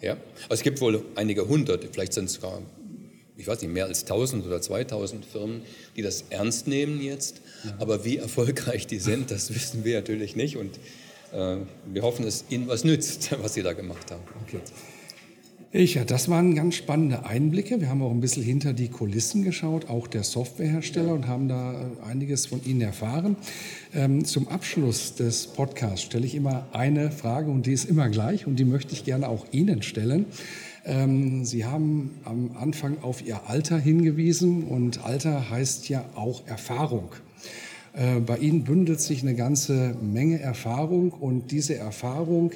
Ja, 0.00 0.12
also 0.12 0.54
es 0.54 0.62
gibt 0.62 0.80
wohl 0.80 1.02
einige 1.16 1.48
hundert, 1.48 1.84
vielleicht 1.92 2.12
sind 2.12 2.26
es 2.26 2.34
sogar 2.34 2.60
ich 3.36 3.46
weiß 3.46 3.60
nicht, 3.62 3.72
mehr 3.72 3.86
als 3.86 4.02
1000 4.02 4.46
oder 4.46 4.60
2000 4.60 5.24
Firmen, 5.24 5.62
die 5.96 6.02
das 6.02 6.24
ernst 6.30 6.66
nehmen 6.66 7.02
jetzt. 7.02 7.40
Aber 7.78 8.04
wie 8.04 8.16
erfolgreich 8.16 8.86
die 8.86 8.98
sind, 8.98 9.30
das 9.30 9.54
wissen 9.54 9.84
wir 9.84 9.96
natürlich 9.96 10.36
nicht. 10.36 10.56
Und 10.56 10.76
äh, 11.32 11.56
wir 11.92 12.02
hoffen, 12.02 12.24
dass 12.24 12.44
ihnen 12.48 12.68
was 12.68 12.84
nützt, 12.84 13.30
was 13.42 13.54
sie 13.54 13.62
da 13.62 13.72
gemacht 13.72 14.10
haben. 14.10 14.22
Okay. 14.46 14.60
Ja, 15.72 16.04
das 16.04 16.30
waren 16.30 16.54
ganz 16.54 16.76
spannende 16.76 17.26
Einblicke. 17.26 17.82
Wir 17.82 17.90
haben 17.90 18.00
auch 18.00 18.10
ein 18.10 18.20
bisschen 18.20 18.42
hinter 18.42 18.72
die 18.72 18.88
Kulissen 18.88 19.42
geschaut, 19.42 19.90
auch 19.90 20.06
der 20.06 20.22
Softwarehersteller, 20.22 21.12
und 21.12 21.26
haben 21.26 21.48
da 21.48 21.74
äh, 21.74 22.08
einiges 22.08 22.46
von 22.46 22.64
Ihnen 22.64 22.80
erfahren. 22.80 23.36
Ähm, 23.92 24.24
zum 24.24 24.48
Abschluss 24.48 25.16
des 25.16 25.48
Podcasts 25.48 26.02
stelle 26.02 26.24
ich 26.24 26.34
immer 26.34 26.66
eine 26.72 27.10
Frage 27.10 27.50
und 27.50 27.66
die 27.66 27.72
ist 27.72 27.84
immer 27.84 28.08
gleich 28.08 28.46
und 28.46 28.56
die 28.56 28.64
möchte 28.64 28.94
ich 28.94 29.04
gerne 29.04 29.28
auch 29.28 29.44
Ihnen 29.50 29.82
stellen. 29.82 30.24
Ähm, 30.86 31.44
Sie 31.44 31.64
haben 31.64 32.12
am 32.24 32.52
Anfang 32.56 32.98
auf 33.02 33.26
Ihr 33.26 33.40
Alter 33.48 33.76
hingewiesen 33.76 34.64
und 34.64 35.04
Alter 35.04 35.50
heißt 35.50 35.88
ja 35.88 36.04
auch 36.14 36.46
Erfahrung. 36.46 37.08
Äh, 37.92 38.20
bei 38.20 38.38
Ihnen 38.38 38.62
bündelt 38.62 39.00
sich 39.00 39.22
eine 39.22 39.34
ganze 39.34 39.96
Menge 40.00 40.38
Erfahrung 40.38 41.10
und 41.10 41.50
diese 41.50 41.76
Erfahrung, 41.76 42.52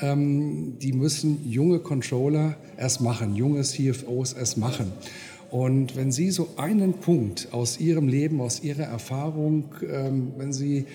ähm, 0.00 0.78
die 0.80 0.92
müssen 0.92 1.50
junge 1.50 1.80
Controller 1.80 2.56
erst 2.76 3.00
machen, 3.00 3.34
junge 3.34 3.62
CFOs 3.62 4.34
erst 4.34 4.58
machen. 4.58 4.92
Und 5.50 5.96
wenn 5.96 6.12
Sie 6.12 6.30
so 6.30 6.48
einen 6.56 6.94
Punkt 6.94 7.48
aus 7.52 7.80
Ihrem 7.80 8.08
Leben, 8.08 8.40
aus 8.40 8.62
Ihrer 8.62 8.84
Erfahrung, 8.84 9.64
ähm, 9.90 10.32
wenn 10.38 10.52
Sie 10.52 10.86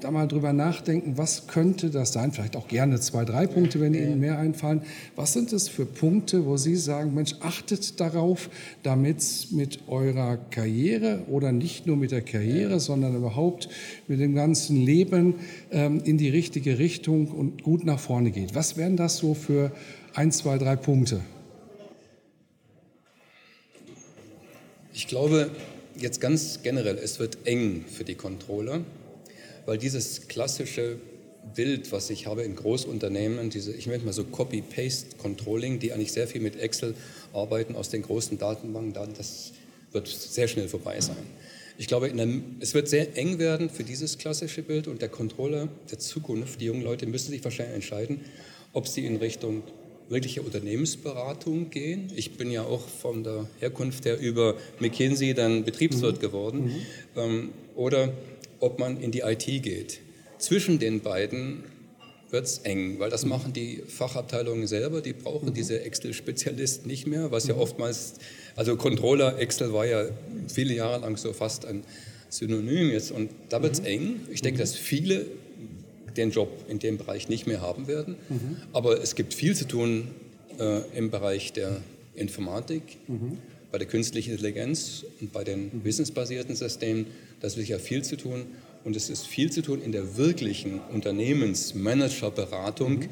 da 0.00 0.10
mal 0.10 0.26
drüber 0.26 0.52
nachdenken, 0.52 1.16
was 1.16 1.46
könnte 1.46 1.90
das 1.90 2.12
sein? 2.12 2.32
Vielleicht 2.32 2.56
auch 2.56 2.68
gerne 2.68 3.00
zwei, 3.00 3.24
drei 3.24 3.46
Punkte, 3.46 3.80
wenn 3.80 3.94
Ihnen 3.94 4.20
mehr 4.20 4.38
einfallen. 4.38 4.82
Was 5.14 5.32
sind 5.32 5.52
es 5.52 5.68
für 5.68 5.86
Punkte, 5.86 6.46
wo 6.46 6.56
Sie 6.56 6.76
sagen, 6.76 7.14
Mensch, 7.14 7.34
achtet 7.40 8.00
darauf, 8.00 8.50
damit 8.82 9.18
es 9.18 9.50
mit 9.52 9.80
eurer 9.88 10.38
Karriere 10.50 11.20
oder 11.28 11.52
nicht 11.52 11.86
nur 11.86 11.96
mit 11.96 12.10
der 12.10 12.22
Karriere, 12.22 12.80
sondern 12.80 13.16
überhaupt 13.16 13.68
mit 14.08 14.20
dem 14.20 14.34
ganzen 14.34 14.76
Leben 14.76 15.34
ähm, 15.70 16.00
in 16.04 16.18
die 16.18 16.28
richtige 16.28 16.78
Richtung 16.78 17.28
und 17.28 17.62
gut 17.62 17.84
nach 17.84 17.98
vorne 17.98 18.30
geht? 18.30 18.54
Was 18.54 18.76
wären 18.76 18.96
das 18.96 19.18
so 19.18 19.34
für 19.34 19.72
ein, 20.16 20.32
zwei, 20.32 20.56
drei 20.56 20.76
Punkte. 20.76 21.20
Ich 24.94 25.06
glaube, 25.08 25.50
jetzt 25.94 26.22
ganz 26.22 26.60
generell, 26.62 26.96
es 26.96 27.18
wird 27.18 27.36
eng 27.44 27.84
für 27.86 28.04
die 28.04 28.14
Controller, 28.14 28.80
weil 29.66 29.78
dieses 29.78 30.28
klassische 30.28 30.98
Bild, 31.54 31.92
was 31.92 32.10
ich 32.10 32.26
habe 32.26 32.42
in 32.42 32.56
Großunternehmen, 32.56 33.50
diese, 33.50 33.72
ich 33.72 33.86
nenne 33.86 34.04
mal 34.04 34.12
so 34.12 34.24
Copy-Paste-Controlling, 34.24 35.78
die 35.78 35.92
eigentlich 35.92 36.12
sehr 36.12 36.26
viel 36.26 36.40
mit 36.40 36.56
Excel 36.58 36.94
arbeiten 37.32 37.76
aus 37.76 37.90
den 37.90 38.02
großen 38.02 38.38
Datenbanken, 38.38 38.94
das 39.16 39.52
wird 39.92 40.08
sehr 40.08 40.48
schnell 40.48 40.68
vorbei 40.68 41.00
sein. 41.00 41.16
Ich 41.78 41.88
glaube, 41.88 42.10
der, 42.10 42.28
es 42.60 42.74
wird 42.74 42.88
sehr 42.88 43.16
eng 43.16 43.38
werden 43.38 43.68
für 43.68 43.84
dieses 43.84 44.18
klassische 44.18 44.62
Bild 44.62 44.88
und 44.88 45.02
der 45.02 45.08
Controller 45.08 45.68
der 45.90 45.98
Zukunft, 45.98 46.60
die 46.60 46.66
jungen 46.66 46.82
Leute 46.82 47.06
müssen 47.06 47.30
sich 47.30 47.44
wahrscheinlich 47.44 47.74
entscheiden, 47.74 48.20
ob 48.72 48.88
sie 48.88 49.04
in 49.04 49.16
Richtung 49.16 49.62
wirkliche 50.08 50.42
Unternehmensberatung 50.42 51.70
gehen. 51.70 52.12
Ich 52.14 52.36
bin 52.36 52.50
ja 52.50 52.62
auch 52.62 52.86
von 52.86 53.24
der 53.24 53.46
Herkunft 53.58 54.04
her 54.04 54.18
über 54.18 54.54
McKinsey 54.78 55.34
dann 55.34 55.64
Betriebswirt 55.64 56.16
mhm. 56.16 56.20
geworden. 56.20 56.64
Mhm. 56.64 56.80
Ähm, 57.16 57.50
oder 57.74 58.12
ob 58.60 58.78
man 58.78 59.00
in 59.00 59.10
die 59.10 59.20
IT 59.20 59.46
geht. 59.62 60.00
Zwischen 60.38 60.78
den 60.78 61.00
beiden 61.00 61.64
wird 62.30 62.46
es 62.46 62.58
eng, 62.58 62.98
weil 62.98 63.10
das 63.10 63.24
mhm. 63.24 63.30
machen 63.30 63.52
die 63.52 63.82
Fachabteilungen 63.86 64.66
selber, 64.66 65.00
die 65.00 65.12
brauchen 65.12 65.50
mhm. 65.50 65.54
diese 65.54 65.80
Excel-Spezialisten 65.82 66.88
nicht 66.88 67.06
mehr, 67.06 67.30
was 67.30 67.46
ja 67.46 67.54
mhm. 67.54 67.60
oftmals, 67.60 68.14
also 68.56 68.76
Controller, 68.76 69.38
Excel 69.38 69.72
war 69.72 69.86
ja 69.86 70.06
viele 70.48 70.74
Jahre 70.74 71.00
lang 71.00 71.16
so 71.16 71.32
fast 71.32 71.64
ein 71.66 71.84
Synonym 72.28 72.90
jetzt 72.90 73.12
und 73.12 73.30
da 73.48 73.62
wird 73.62 73.74
es 73.74 73.80
mhm. 73.80 73.86
eng. 73.86 74.20
Ich 74.32 74.42
denke, 74.42 74.58
dass 74.58 74.74
viele 74.74 75.26
den 76.16 76.30
Job 76.30 76.48
in 76.68 76.78
dem 76.78 76.98
Bereich 76.98 77.28
nicht 77.28 77.46
mehr 77.46 77.60
haben 77.60 77.86
werden. 77.86 78.16
Mhm. 78.28 78.56
Aber 78.72 79.00
es 79.02 79.14
gibt 79.14 79.34
viel 79.34 79.54
zu 79.54 79.66
tun 79.66 80.08
äh, 80.58 80.80
im 80.96 81.10
Bereich 81.10 81.52
der 81.52 81.80
Informatik, 82.14 82.82
mhm. 83.06 83.38
bei 83.70 83.78
der 83.78 83.86
künstlichen 83.86 84.32
Intelligenz 84.32 85.04
und 85.20 85.32
bei 85.32 85.44
den 85.44 85.64
mhm. 85.64 85.84
wissensbasierten 85.84 86.56
Systemen. 86.56 87.06
Da 87.40 87.48
ist 87.48 87.54
sicher 87.54 87.78
viel 87.78 88.02
zu 88.02 88.16
tun. 88.16 88.46
Und 88.84 88.94
es 88.94 89.10
ist 89.10 89.26
viel 89.26 89.50
zu 89.50 89.62
tun 89.62 89.82
in 89.82 89.90
der 89.90 90.16
wirklichen 90.16 90.80
Unternehmensmanagerberatung, 90.92 92.98
mhm. 92.98 93.08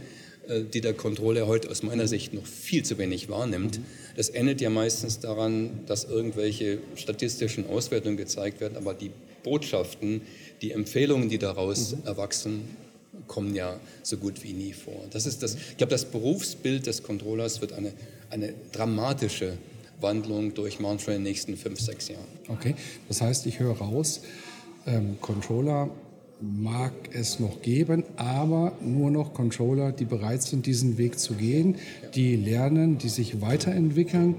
äh, 0.46 0.62
die 0.62 0.80
der 0.80 0.94
Controller 0.94 1.48
heute 1.48 1.68
aus 1.68 1.82
meiner 1.82 2.06
Sicht 2.06 2.32
noch 2.32 2.46
viel 2.46 2.84
zu 2.84 2.96
wenig 2.96 3.28
wahrnimmt. 3.28 3.80
Mhm. 3.80 3.84
Das 4.16 4.28
endet 4.28 4.60
ja 4.60 4.70
meistens 4.70 5.18
daran, 5.18 5.80
dass 5.86 6.04
irgendwelche 6.04 6.78
statistischen 6.94 7.66
Auswertungen 7.66 8.16
gezeigt 8.16 8.60
werden, 8.60 8.76
aber 8.76 8.94
die 8.94 9.10
Botschaften, 9.42 10.20
die 10.62 10.70
Empfehlungen, 10.70 11.28
die 11.28 11.38
daraus 11.38 11.96
mhm. 11.96 12.06
erwachsen, 12.06 12.60
kommen 13.26 13.56
ja 13.56 13.80
so 14.04 14.16
gut 14.16 14.44
wie 14.44 14.52
nie 14.52 14.72
vor. 14.72 15.06
Das 15.10 15.26
ist 15.26 15.42
das, 15.42 15.56
ich 15.56 15.76
glaube, 15.76 15.90
das 15.90 16.04
Berufsbild 16.04 16.86
des 16.86 17.02
Controllers 17.02 17.60
wird 17.60 17.72
eine, 17.72 17.92
eine 18.30 18.54
dramatische 18.70 19.58
Wandlung 20.00 20.54
durchmachen 20.54 20.98
schon 20.98 21.14
in 21.14 21.20
den 21.20 21.30
nächsten 21.30 21.56
fünf, 21.56 21.80
sechs 21.80 22.08
Jahren. 22.08 22.24
Okay, 22.48 22.74
das 23.08 23.20
heißt, 23.20 23.46
ich 23.46 23.58
höre 23.60 23.76
raus, 23.76 24.22
ähm, 24.86 25.16
Controller 25.20 25.90
mag 26.40 26.92
es 27.12 27.40
noch 27.40 27.62
geben, 27.62 28.04
aber 28.16 28.72
nur 28.80 29.10
noch 29.10 29.32
Controller, 29.32 29.92
die 29.92 30.04
bereit 30.04 30.42
sind, 30.42 30.66
diesen 30.66 30.98
Weg 30.98 31.18
zu 31.18 31.34
gehen, 31.34 31.76
die 32.14 32.36
lernen, 32.36 32.98
die 32.98 33.08
sich 33.08 33.40
weiterentwickeln, 33.40 34.36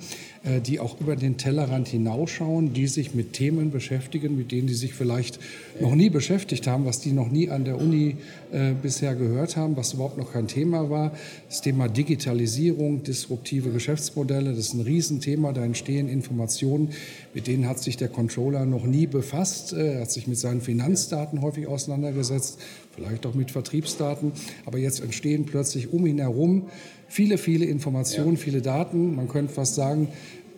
die 0.66 0.80
auch 0.80 1.00
über 1.00 1.16
den 1.16 1.38
Tellerrand 1.38 1.88
hinausschauen, 1.88 2.74
die 2.74 2.88
sich 2.88 3.16
mit 3.16 3.34
Themen 3.34 3.72
beschäftigen, 3.72 4.38
mit 4.38 4.52
denen 4.52 4.68
die 4.68 4.74
sich 4.74 4.94
vielleicht 4.94 5.40
noch 5.80 5.96
nie 5.96 6.10
beschäftigt 6.10 6.68
haben, 6.68 6.86
was 6.86 7.00
die 7.00 7.12
noch 7.12 7.30
nie 7.30 7.50
an 7.50 7.66
der 7.66 7.80
Uni 7.80 8.18
äh, 8.52 8.74
bisher 8.74 9.16
gehört 9.16 9.58
haben, 9.58 9.76
was 9.76 9.94
überhaupt 9.94 10.18
noch 10.18 10.32
kein 10.32 10.48
Thema 10.48 10.90
war. 10.90 11.12
Das 11.50 11.62
Thema 11.62 11.88
Digitalisierung, 11.88 13.04
disruptive 13.04 13.72
Geschäftsmodelle, 13.72 14.52
das 14.52 14.68
ist 14.68 14.74
ein 14.74 14.82
Riesenthema, 14.82 15.52
da 15.52 15.64
entstehen 15.64 16.08
Informationen, 16.08 16.92
mit 17.34 17.48
denen 17.48 17.68
hat 17.68 17.80
sich 17.80 17.98
der 17.98 18.08
Controller 18.08 18.66
noch 18.66 18.86
nie 18.86 19.08
befasst, 19.08 19.74
er 19.74 20.02
hat 20.02 20.12
sich 20.12 20.28
mit 20.28 20.38
seinen 20.38 20.62
Finanzdaten 20.62 21.42
häufig 21.42 21.68
auseinandergesetzt, 21.68 22.60
vielleicht 22.96 23.26
auch 23.26 23.34
mit 23.34 23.52
Vertriebsdaten, 23.52 24.32
aber 24.66 24.78
jetzt 24.78 25.02
entstehen 25.02 25.46
plötzlich 25.46 25.92
um 25.92 26.06
ihn 26.06 26.20
herum 26.20 26.70
viele, 27.08 27.38
viele 27.38 27.66
Informationen, 27.66 28.36
ja. 28.36 28.42
viele 28.42 28.62
Daten. 28.62 29.16
Man 29.16 29.28
könnte 29.28 29.54
fast 29.54 29.76
sagen, 29.76 30.10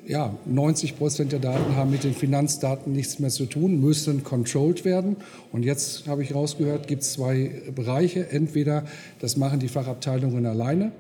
ja, 0.08 0.38
90 0.46 0.98
Prozent 0.98 1.34
der 1.34 1.40
Daten 1.40 1.76
haben 1.76 1.92
mit 1.92 2.06
den 2.06 2.14
Finanzdaten 2.14 2.94
nichts 2.94 3.20
mehr 3.20 3.30
zu 3.30 3.46
tun, 3.46 3.82
müssen 3.82 4.24
controlled 4.24 4.86
werden. 4.86 5.18
Und 5.52 5.64
jetzt 5.64 6.08
habe 6.08 6.24
ich 6.24 6.34
rausgehört, 6.34 6.88
gibt 6.88 7.04
es 7.04 7.14
zwei 7.14 7.52
Bereiche. 7.76 8.30
Entweder 8.30 8.86
das 9.20 9.36
machen 9.36 9.60
die 9.60 9.68
Fachabteilungen 9.68 10.46
alleine, 10.46 10.94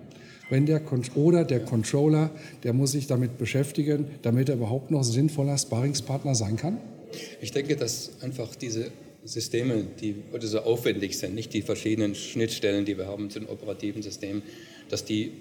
wenn 0.49 0.65
der 0.65 0.81
oder 1.15 1.45
der 1.45 1.61
Controller, 1.61 2.31
der 2.63 2.73
muss 2.73 2.91
sich 2.91 3.07
damit 3.07 3.37
beschäftigen, 3.37 4.07
damit 4.23 4.49
er 4.49 4.55
überhaupt 4.55 4.91
noch 4.91 5.03
sinnvoller 5.03 5.57
Sparringspartner 5.57 6.35
sein 6.35 6.57
kann. 6.57 6.77
Ich 7.39 7.51
denke, 7.51 7.77
dass 7.77 8.11
einfach 8.21 8.55
diese 8.55 8.91
Systeme, 9.27 9.85
die 9.99 10.15
heute 10.31 10.47
so 10.47 10.59
aufwendig 10.59 11.17
sind, 11.17 11.35
nicht 11.35 11.53
die 11.53 11.61
verschiedenen 11.61 12.15
Schnittstellen, 12.15 12.85
die 12.85 12.97
wir 12.97 13.07
haben 13.07 13.29
zu 13.29 13.39
den 13.39 13.49
operativen 13.49 14.01
Systemen, 14.01 14.41
dass 14.89 15.03
die 15.05 15.31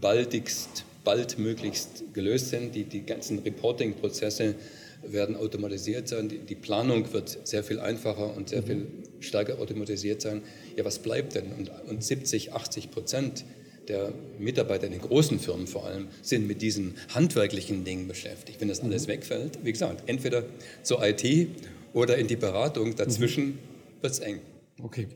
baldigst, 0.00 0.84
baldmöglichst 1.04 2.14
gelöst 2.14 2.50
sind. 2.50 2.74
Die, 2.74 2.84
die 2.84 3.04
ganzen 3.04 3.40
Reporting-Prozesse 3.40 4.54
werden 5.04 5.36
automatisiert 5.36 6.08
sein. 6.08 6.28
Die, 6.28 6.38
die, 6.38 6.54
Planung 6.54 7.12
wird 7.12 7.46
sehr 7.46 7.64
viel 7.64 7.80
einfacher 7.80 8.36
und 8.36 8.48
sehr 8.48 8.62
viel 8.62 8.86
stärker 9.20 9.58
automatisiert 9.58 10.22
sein. 10.22 10.42
Ja, 10.76 10.84
was 10.84 11.00
bleibt 11.00 11.34
denn? 11.34 11.52
Und, 11.58 11.70
und 11.88 12.04
70, 12.04 12.52
80 12.52 12.90
Prozent 12.92 13.44
der 13.88 14.12
Mitarbeiter 14.38 14.86
in 14.86 14.92
den 14.92 15.00
großen 15.00 15.40
Firmen 15.40 15.66
vor 15.66 15.86
allem 15.86 16.06
sind 16.22 16.46
mit 16.46 16.62
diesen 16.62 16.94
handwerklichen 17.12 17.84
Dingen 17.84 18.06
beschäftigt. 18.06 18.60
Wenn 18.60 18.68
das 18.68 18.80
alles 18.80 19.08
wegfällt, 19.08 19.58
wie 19.64 19.72
gesagt, 19.72 20.04
entweder 20.06 20.44
zur 20.84 21.04
IT 21.04 21.48
oder 21.92 22.18
in 22.18 22.26
die 22.26 22.36
Beratung, 22.36 22.96
dazwischen 22.96 23.46
mhm. 23.46 23.58
wird 24.00 24.12
es 24.12 24.18
eng. 24.20 24.40
Okay. 24.82 25.08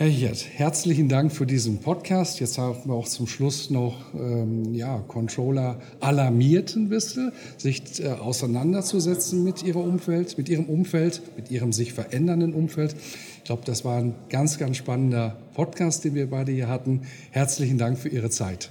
Herr 0.00 0.06
Hirt, 0.06 0.46
herzlichen 0.52 1.08
Dank 1.08 1.32
für 1.32 1.44
diesen 1.44 1.80
Podcast. 1.80 2.38
Jetzt 2.38 2.56
haben 2.56 2.78
wir 2.84 2.94
auch 2.94 3.08
zum 3.08 3.26
Schluss 3.26 3.68
noch 3.68 4.14
ähm, 4.14 4.72
ja, 4.72 4.98
Controller 5.08 5.80
alarmiert 5.98 6.76
ein 6.76 6.88
bisschen, 6.88 7.32
sich 7.56 7.82
äh, 7.98 8.10
auseinanderzusetzen 8.10 9.42
mit 9.42 9.64
ihrer 9.64 9.80
Umfeld, 9.80 10.38
mit 10.38 10.48
ihrem 10.48 10.66
Umfeld, 10.66 11.20
mit 11.36 11.50
ihrem 11.50 11.72
sich 11.72 11.94
verändernden 11.94 12.54
Umfeld. 12.54 12.94
Ich 13.38 13.44
glaube, 13.44 13.62
das 13.64 13.84
war 13.84 13.98
ein 13.98 14.14
ganz, 14.28 14.56
ganz 14.58 14.76
spannender 14.76 15.36
Podcast, 15.54 16.04
den 16.04 16.14
wir 16.14 16.30
beide 16.30 16.52
hier 16.52 16.68
hatten. 16.68 17.02
Herzlichen 17.32 17.76
Dank 17.76 17.98
für 17.98 18.08
Ihre 18.08 18.30
Zeit. 18.30 18.70